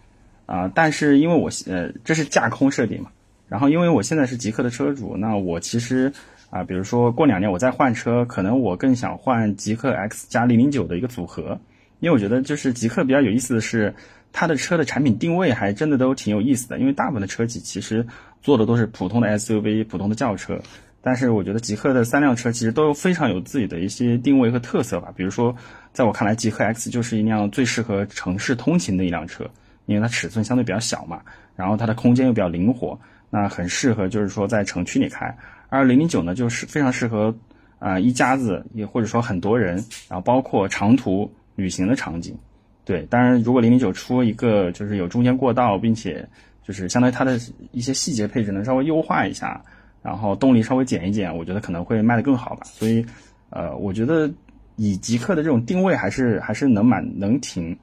[0.45, 3.09] 啊，但是因为我呃这是架空设定嘛，
[3.49, 6.13] 然后因为我现在是极客的车主，那我其实
[6.51, 11.59] 啊，比如说过两年我再换车，可能我更想换极客 X 加零零九的一个组合，
[12.01, 13.91] 因为我觉得就是极客比较有意思的是。
[14.37, 18.05] 它的车的产品定位还真的都挺有意思的，因为大部分的车企其实
[18.41, 20.59] 做的都是普通的 SUV、普通的轿车，
[21.01, 25.13] 但是我觉得极客的三辆车其实都非常有自己的一些定位和特色吧。
[25.15, 25.55] 比如说，
[25.93, 29.49] 在我看来，极客 X 就是一辆最适合城市通勤的一辆车，
[29.85, 31.21] 因为它尺寸相对比较小嘛，
[31.55, 35.33] 然后它的空间又比较灵活，那很适合就是说在城区里开。
[35.69, 37.33] 而零零九呢，就是非常适合
[37.79, 39.75] 啊一家子也或者说很多人，
[40.09, 42.37] 然后包括长途旅行的场景。
[42.85, 46.25] 对，当然，如果零零九出一个就是有中间过道，并且
[46.63, 47.39] 就是相当于它的
[47.71, 49.59] 一些细节配置能稍微优化一下，
[50.03, 52.61] 然后动力稍微减一减，我觉得可能会卖得更好吧。
[52.65, 53.03] 所以，
[53.49, 54.31] 呃，我觉得
[54.75, 57.75] 以极客的这种定位还是还是能蛮能挺，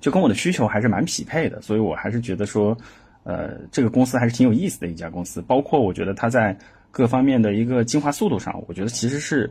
[0.00, 1.62] 就跟我的需求还是蛮匹配的。
[1.62, 2.76] 所以我还是觉得说，
[3.22, 5.40] 呃，这个公司还是挺有意思的一家公司。
[5.42, 6.56] 包括我觉得它在
[6.90, 9.48] 各方面的一个进化速度上，我觉得其实是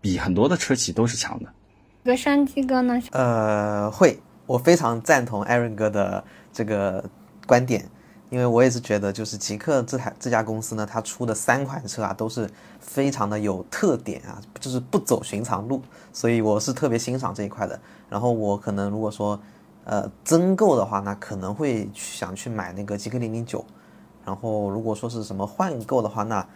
[0.00, 1.52] 比很多的车企都是强的。
[2.04, 3.00] 个山鸡哥呢？
[3.12, 6.22] 呃，会，我非常赞同艾伦哥的
[6.52, 7.04] 这个
[7.46, 7.88] 观点，
[8.28, 12.50] 因为我也是觉得，就是极客这台这家公司呢，它出的三款车啊，都是
[12.80, 15.80] 非常的有特点啊，就是不走寻常路，
[16.12, 17.78] 所以我是特别欣赏这一块的。
[18.10, 19.38] 然后我可能如果说
[19.84, 23.64] 呃增购的话，那可能会想去买那个极客零零九。
[24.24, 26.46] 然后如果说是什么换购的话，那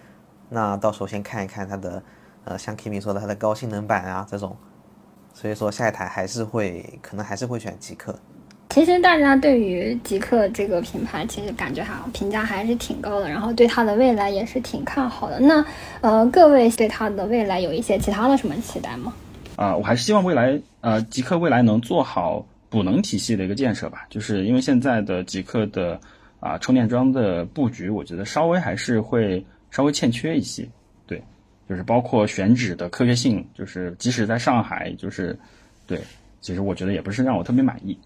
[0.49, 2.03] 那到时候先看一看它的
[2.45, 4.57] 呃，像 Kimi 说的它的高性能版啊这种。
[5.37, 8.19] 所以说下一台还是会，可能还是会选极客。
[8.71, 15.39] 其实大家对于极客这个品牌，其实感觉哈评价还是挺高的，然后对它的未来也是挺看好的。
[15.39, 15.63] 那
[16.01, 19.13] 呃，各位对它的未来有一些其他的什么期待吗？
[19.57, 24.07] 啊，我还是希望未来呃极客未来能做好补能体系的一个建设吧。
[24.09, 26.01] 就是因为现在的极客的
[26.41, 30.67] 啊充电桩的布局，我觉得稍微还是会稍微欠缺一些。
[31.69, 35.39] 就是包括选址的科学性，就是即使在上海，就是
[35.87, 36.01] 对，
[36.41, 37.99] 其实我觉得也不是让我特别满意。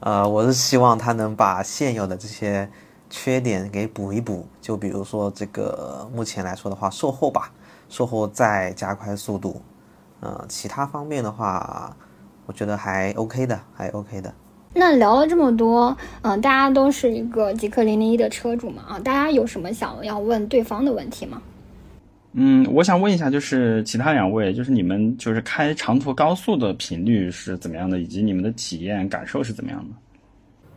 [0.00, 2.68] 呃，我是希望他能把现有的这些
[3.08, 7.50] 缺点给补一补，就比如说这个目前来说的话，售后吧，
[7.88, 9.62] 售后再加快速度。
[10.20, 11.96] 呃，其他方面的话，
[12.44, 14.34] 我觉得还 OK 的，还 OK 的。
[14.74, 21.40] 那聊了这么多，嗯，大家都是一个极客零零一的车主嘛，啊，大家有什么想要问对方的问题吗？
[22.38, 29.94] 嗯，我想问一下，就是其他两位，就是你们就是开长途高速的频率是怎么样的，以及你们的体验感受是怎么样的？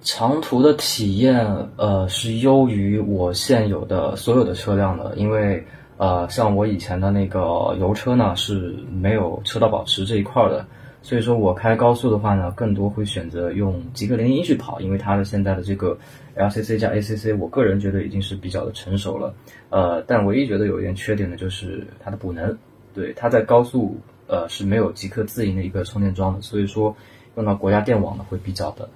[0.02, 1.46] 长途的体验，
[1.76, 5.62] 呃，是优于我现有的所有的车辆的，因为
[5.98, 10.66] 呃，像我以前的那个油车呢是没有车道保持这一块的。
[11.02, 15.98] 所以说我开高速的话呢，更多会选择用极客零零一去跑，因为它的现在的这个
[16.36, 19.34] LCC 加 ACC，我个人觉得已经是比较的成熟了。
[19.70, 22.58] 呃，但唯一觉得有一点缺点的就是它的补能，
[22.94, 23.98] 对，它在高速
[24.28, 26.96] 呃是没有极客自营的一个充电桩的，所以说
[27.38, 28.90] 用到国家电网呢会比较的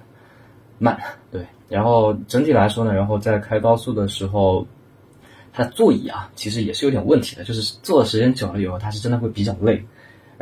[0.78, 0.98] 慢，
[1.30, 1.46] 对。
[1.68, 4.66] 然后整体来说呢，然后在开高速的时候，
[5.52, 9.82] 它的座椅啊其实也是有点问题的，就是坐的时间久了以后，它是真的会比较累。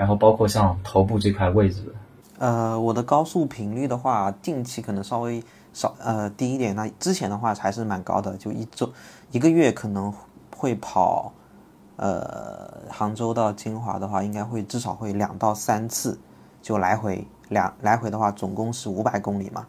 [0.02, 1.94] 然后包括像头部这块位置，
[2.40, 5.40] 呃，我的高速频率的话，近期可能稍微
[5.72, 6.74] 少，呃，低一点。
[6.74, 8.92] 那之前的话还是蛮高的，就一周
[9.30, 10.12] 一个月可能
[10.56, 11.32] 会跑，
[11.94, 16.18] 呃，杭州到金华的话，应该会至少会两到三次，
[16.60, 19.64] 就来回两来回的话，总共是五百公里嘛。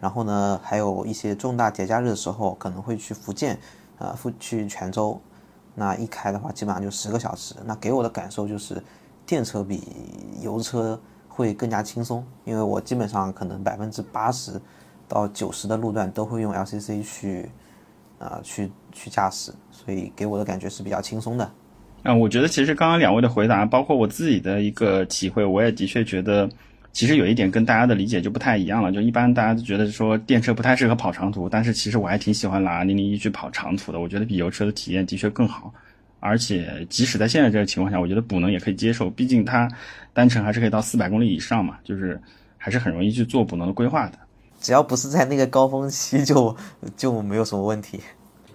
[0.00, 3.58] 然后呢，还有一些重大节假日的时候，可能会去福建，
[3.98, 5.20] 呃，去泉州。
[5.74, 7.54] 那一开的话，基本上就十个小时。
[7.66, 8.82] 那给我的感受就是，
[9.26, 9.82] 电车比
[10.42, 14.60] 油车会更加轻松，因为我基本上可能百分之八十
[15.08, 17.48] 到九十的路段都会用 LCC 去，
[18.18, 21.50] 呃，去去驾驶，所以给我的感觉是比较轻松的。
[22.02, 26.48] 啊，我觉得其实刚刚两位的回答，包括我自己的一个体会，我也的确觉得。
[26.92, 35.74] 其实有一点跟大家的理解就不太一样了，就一般大家都觉得说电车不太适合跑长途，但是其实我还挺喜欢拿零零一去跑长途的，我觉得比油车的体验的确更好，
[36.24, 39.68] 而且即使在现在这个情况下，我觉得补能也可以接受，毕竟它
[40.14, 42.18] 单程还是可以到四百公里以上嘛，就是
[42.56, 44.18] 还是很容易去做补能的规划的，
[44.58, 46.56] 只要不是在那个高峰期就
[46.96, 48.00] 就没有什么问题。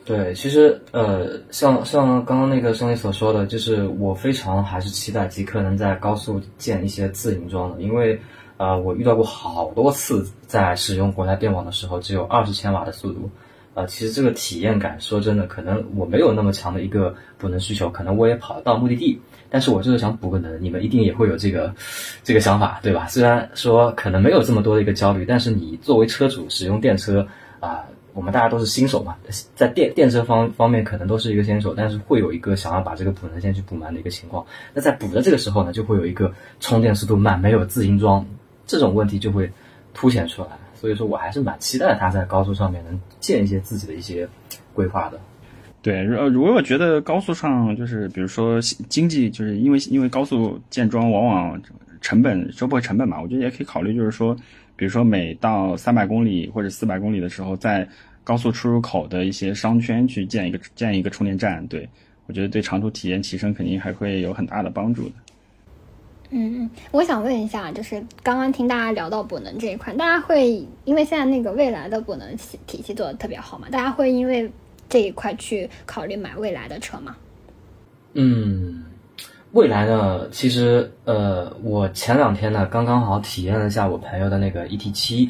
[0.03, 8.19] 对，其实呃，像像刚刚那个兄弟所说的，就是我非常还是期待极客能在高速建一些自营桩的，因为
[8.57, 13.29] 呃，我遇到过好多次在使用国家电网的时候，只有二十千瓦的速度，
[13.73, 21.73] 呃，其实这个体验感，说真的，可能我没有那么强的一个补能需求，可能我也跑到目的地，但是我就是想补个能，你们一定也会有这个
[22.23, 23.07] 这个想法，对吧？
[23.07, 27.27] 虽然说可能没有这么多的一个焦虑，但是你作为车主使用电车
[27.59, 27.83] 啊。
[28.11, 29.15] 我们大家都是新手嘛，
[29.55, 34.45] 在电电车方方面可能都是一个新手，但是会有一个想要把这个补能线去补满的一个情况。
[34.73, 38.25] 那在补的这个时候呢，就会有一个充电速度慢、没有自行桩
[38.65, 39.49] 这种问题就会
[39.93, 40.49] 凸显出来。
[40.79, 44.27] 所以说我还是蛮期待它在高速上面能建一些自己的一些
[44.73, 45.19] 规划的。
[45.81, 51.61] 对，呃如果我觉得高速上就是比如说经济，就是因为因为高速建桩往往
[52.01, 54.35] 成本收不回成本嘛，我觉得也可以考虑就是说。
[54.79, 57.85] 比如说，每到三百公里或者四百公里的时候，在
[58.23, 61.85] 高速出入口的一些商圈去建一个建一个充电站，对
[62.27, 65.15] 我觉得对长途体验提升肯定还会有很大的帮助的。
[66.31, 73.67] 嗯嗯，我想问一下，就是刚刚听大家聊到补能这一块，大家会因为现在那个未来的补能体体系做的特别好嘛？
[73.71, 74.51] 大家会因为
[74.87, 77.15] 这一块去考虑买未来的车吗？
[78.13, 78.83] 嗯。
[79.51, 80.29] 未来呢？
[80.29, 85.27] 其实，呃，我前两天呢，刚刚好体验了一下我朋友的那个 ET 七，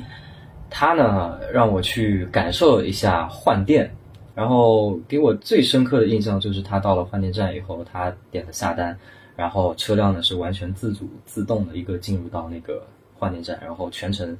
[0.69, 3.89] 他呢让我去感受一下换电，
[4.35, 8.97] 然后给我最深刻的印象就是他到了换电站以后，他点了下单，
[9.39, 12.85] 然后车辆呢是完全自主自动的一个进入到那个
[13.17, 14.37] 换电站，然后全程，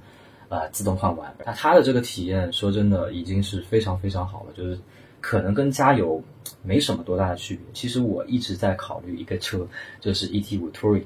[0.50, 1.34] 呃，自动换完。
[1.46, 4.78] 那它的这个体验，说真的已经是非常非常好了，就是。
[5.22, 6.24] 可能跟加油
[6.64, 7.66] 没什么多大的区别。
[7.74, 9.68] 其实我一直在考虑一个车，
[10.00, 11.04] 就是 ET 五 Touring，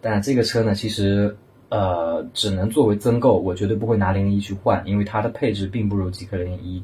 [0.00, 1.36] 但这个车呢，其实
[1.68, 6.82] 呃只能作为增购，我绝对不会拿零零一去换，因为它的配置并不如极氪零零一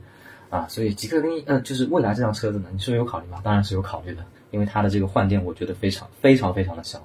[0.48, 0.68] 啊。
[0.68, 3.40] 所以极氪零一呃就是未来这辆车子呢，你是有考虑吗？
[3.42, 7.01] 当然是有考虑的，因为它的这个换电，我觉得非常非常非常的香。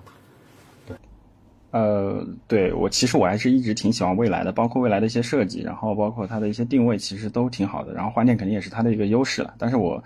[1.72, 7.93] 呃，对我其实我还是一直挺喜欢蔚来的，包括蔚来的一些设计，然后包括它的一些定位，其实都挺好的。
[7.93, 9.54] 然后换电肯定也是它的一个优势了。
[9.58, 10.02] 但是我，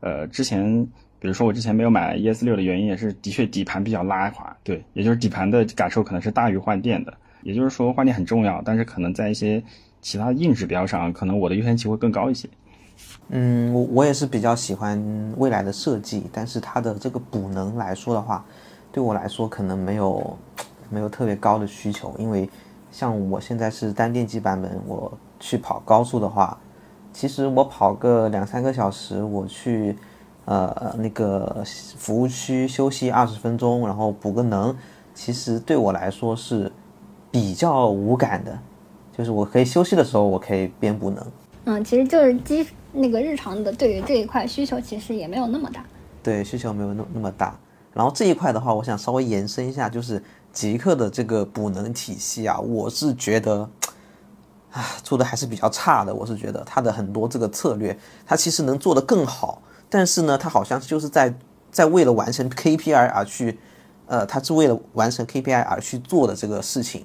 [0.00, 0.84] 呃，之前
[1.20, 7.14] 比如说我之前没有买 ES 六的原因，也是的确底盘比较拉垮，对，也就是底盘的感受可能是大于换电的。
[7.42, 9.62] 也就是说换电很重要，但是可能在一些
[10.00, 12.48] 其他硬指标上，可能我的优先级会更高一些。
[13.28, 15.02] 嗯，我我也是比较喜欢
[15.36, 18.44] 未来的设计，但是它的这个补能来说的话，
[18.90, 20.36] 对我来说可能没有。
[20.92, 22.46] 没有特别高的需求，因为
[22.90, 25.10] 像我现在是单电机版本，我
[25.40, 26.54] 去跑高速的话，
[27.14, 29.96] 其实我跑个两三个小时，我去
[30.44, 31.64] 呃那个
[31.96, 34.76] 服务区休息二十分钟，然后补个能，
[35.14, 36.70] 其实对我来说是
[37.30, 38.58] 比较无感的，
[39.16, 41.26] 就是我可以休息的时候，我可以边补能。
[41.64, 45.84] 嗯，其实就是基那个日常的对于这一块需求其实也没有那么大。
[46.22, 47.58] 对，需求没有那那么大。
[47.92, 50.22] 然后这一块的话，我想稍微延伸一下，就是。
[50.52, 53.66] 极客的这个补能体系啊，我是觉得，
[54.70, 56.14] 啊，做的还是比较差的。
[56.14, 61.34] 我是觉得它的很多这个策略，它其实能做得更好，但是呢，它好像就是在
[61.70, 63.58] 在为了完成 KPI 而去，
[64.04, 67.02] 呃，它是为了完成 KPI 而去做的这个事情，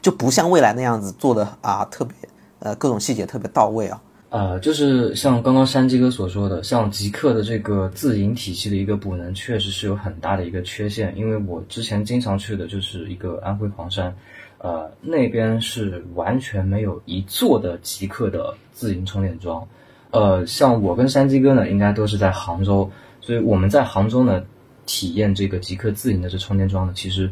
[0.00, 2.16] 就不像未来那样子做的啊，特别
[2.60, 4.00] 呃各种细节特别到位啊。
[4.30, 11.16] 呃，就是像刚刚山鸡哥所说的，像极客的这个自营体系的一个补能，确实是有很大的一个缺陷。
[11.16, 14.14] 因为我之前经常去的就是一个安徽黄山，
[14.58, 19.66] 呃，那边是完全没有一座的极客的自营充电桩。
[20.10, 22.90] 呃，像我跟山鸡哥呢，应该都是在杭州，
[23.22, 24.44] 所以我们在杭州呢，
[24.84, 27.30] 体验这个极客自营的这充电桩呢，其实。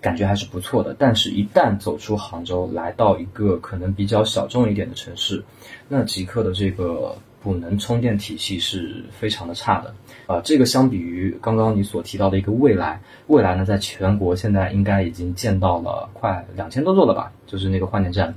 [0.00, 5.42] 感觉还是不错的，但是，一旦走出杭州，来到一个可能比较小众一点的城市，
[5.88, 9.94] 那极客的这个补能充电体系是非常的差的。
[10.26, 18.34] 啊，这个相比于刚刚你所提到的一个蔚来，蔚来呢，在全国现在应该已经建到了快两千多座了吧，就是那个换电站。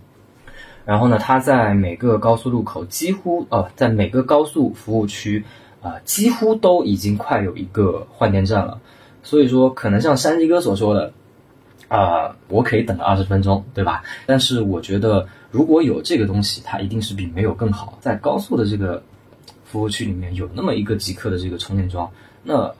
[0.84, 5.46] 然后呢，它在每个高速路口几乎呃，在每个高速服务区
[5.82, 8.80] 啊，几乎都已经快有一个换电站了。
[9.22, 11.14] 所以说，可能像山鸡哥所说的，
[11.92, 14.02] 啊，我可以等个二十分钟，对吧？
[14.26, 17.98] 但是我觉得，如果有这个东西，它一定是比没有更好。
[18.00, 19.04] 在高速的这个
[19.66, 22.10] 服务区里面有那么一个极客的这个充电桩，
[22.46, 22.74] 那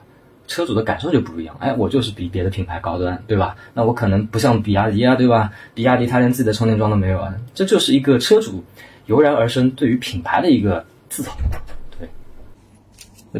[0.48, 1.54] 车主的感受就不一样。
[1.60, 3.54] 哎，我就是比别的品牌高端，对吧？
[3.74, 5.52] 那我可能不像比亚迪啊，对吧？
[5.74, 8.64] 比亚迪它连自己的充电桩都没有啊，这就是一个车主
[9.04, 11.36] 油然而生对于品牌的一个自豪。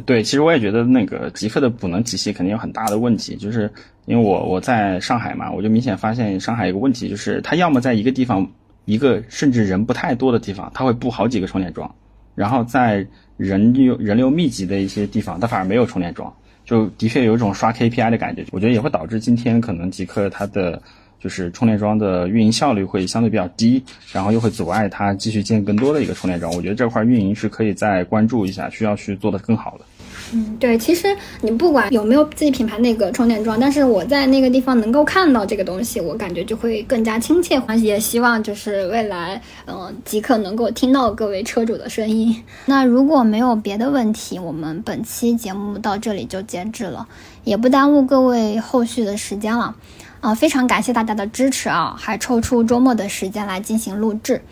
[0.07, 3.70] 对，其实我也觉得那个极客的补能体系肯定有很大的问题，就是
[4.05, 8.46] 因为我我在上海嘛，我就明显发现上海有个问题，就是它要么在一个地方，
[8.84, 11.94] 一个甚至人不太多的地方，它会布好几个充电桩，
[12.34, 16.32] 然后在人流人流密集的一些地方，它反而没有充电桩，
[16.64, 18.44] 就的确有一种刷 KPI 的感觉。
[18.50, 20.82] 我觉得也会导致今天可能极客它的
[21.20, 23.80] 就是充电桩的运营效率会相对比较低，
[24.12, 26.53] 然后又会阻碍它继续建更多的一个充电桩。
[26.53, 29.84] 我觉得这块运营是可以再关注一下，需要去做得更好的。
[30.33, 37.61] 嗯，对，其实你不管有没有自己品牌那个充电桩，但是我在那个地方能够看到这个东西，我感觉就会更加亲切。
[37.83, 42.43] 也希望就是未来，嗯，即刻能够听到各位车主的声音。
[42.66, 47.07] 那如果没有别的问题，我们本期节目到这里就截止了，
[47.45, 49.74] 也不耽误各位后续的时间了。
[50.20, 54.43] 啊，非常感谢大家的支持啊，还抽出周末的时间来进行录制。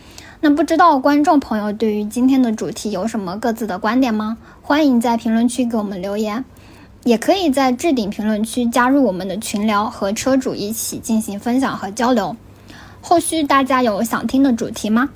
[0.43, 4.39] 那不知道观众朋友对于今天的主题有什么各自的观点吗？
[4.71, 6.45] 欢迎在评论区给我们留言，
[7.03, 12.37] 也可以在置顶评论区加入我们的群聊，和车主一起进行分享和交流。
[13.01, 15.11] 后续大家有想听的主题吗？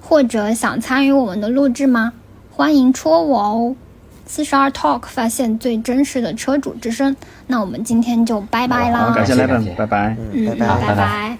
[0.00, 2.12] 或者想参与我们的录制吗？
[2.52, 3.74] 欢迎戳我哦！
[4.26, 7.16] 四十二 Talk 发现最真实的车主之声。
[7.48, 9.06] 那我们今天就拜拜啦！
[9.06, 10.16] 好，感谢来宾，拜拜。
[10.32, 11.38] 嗯，拜拜拜。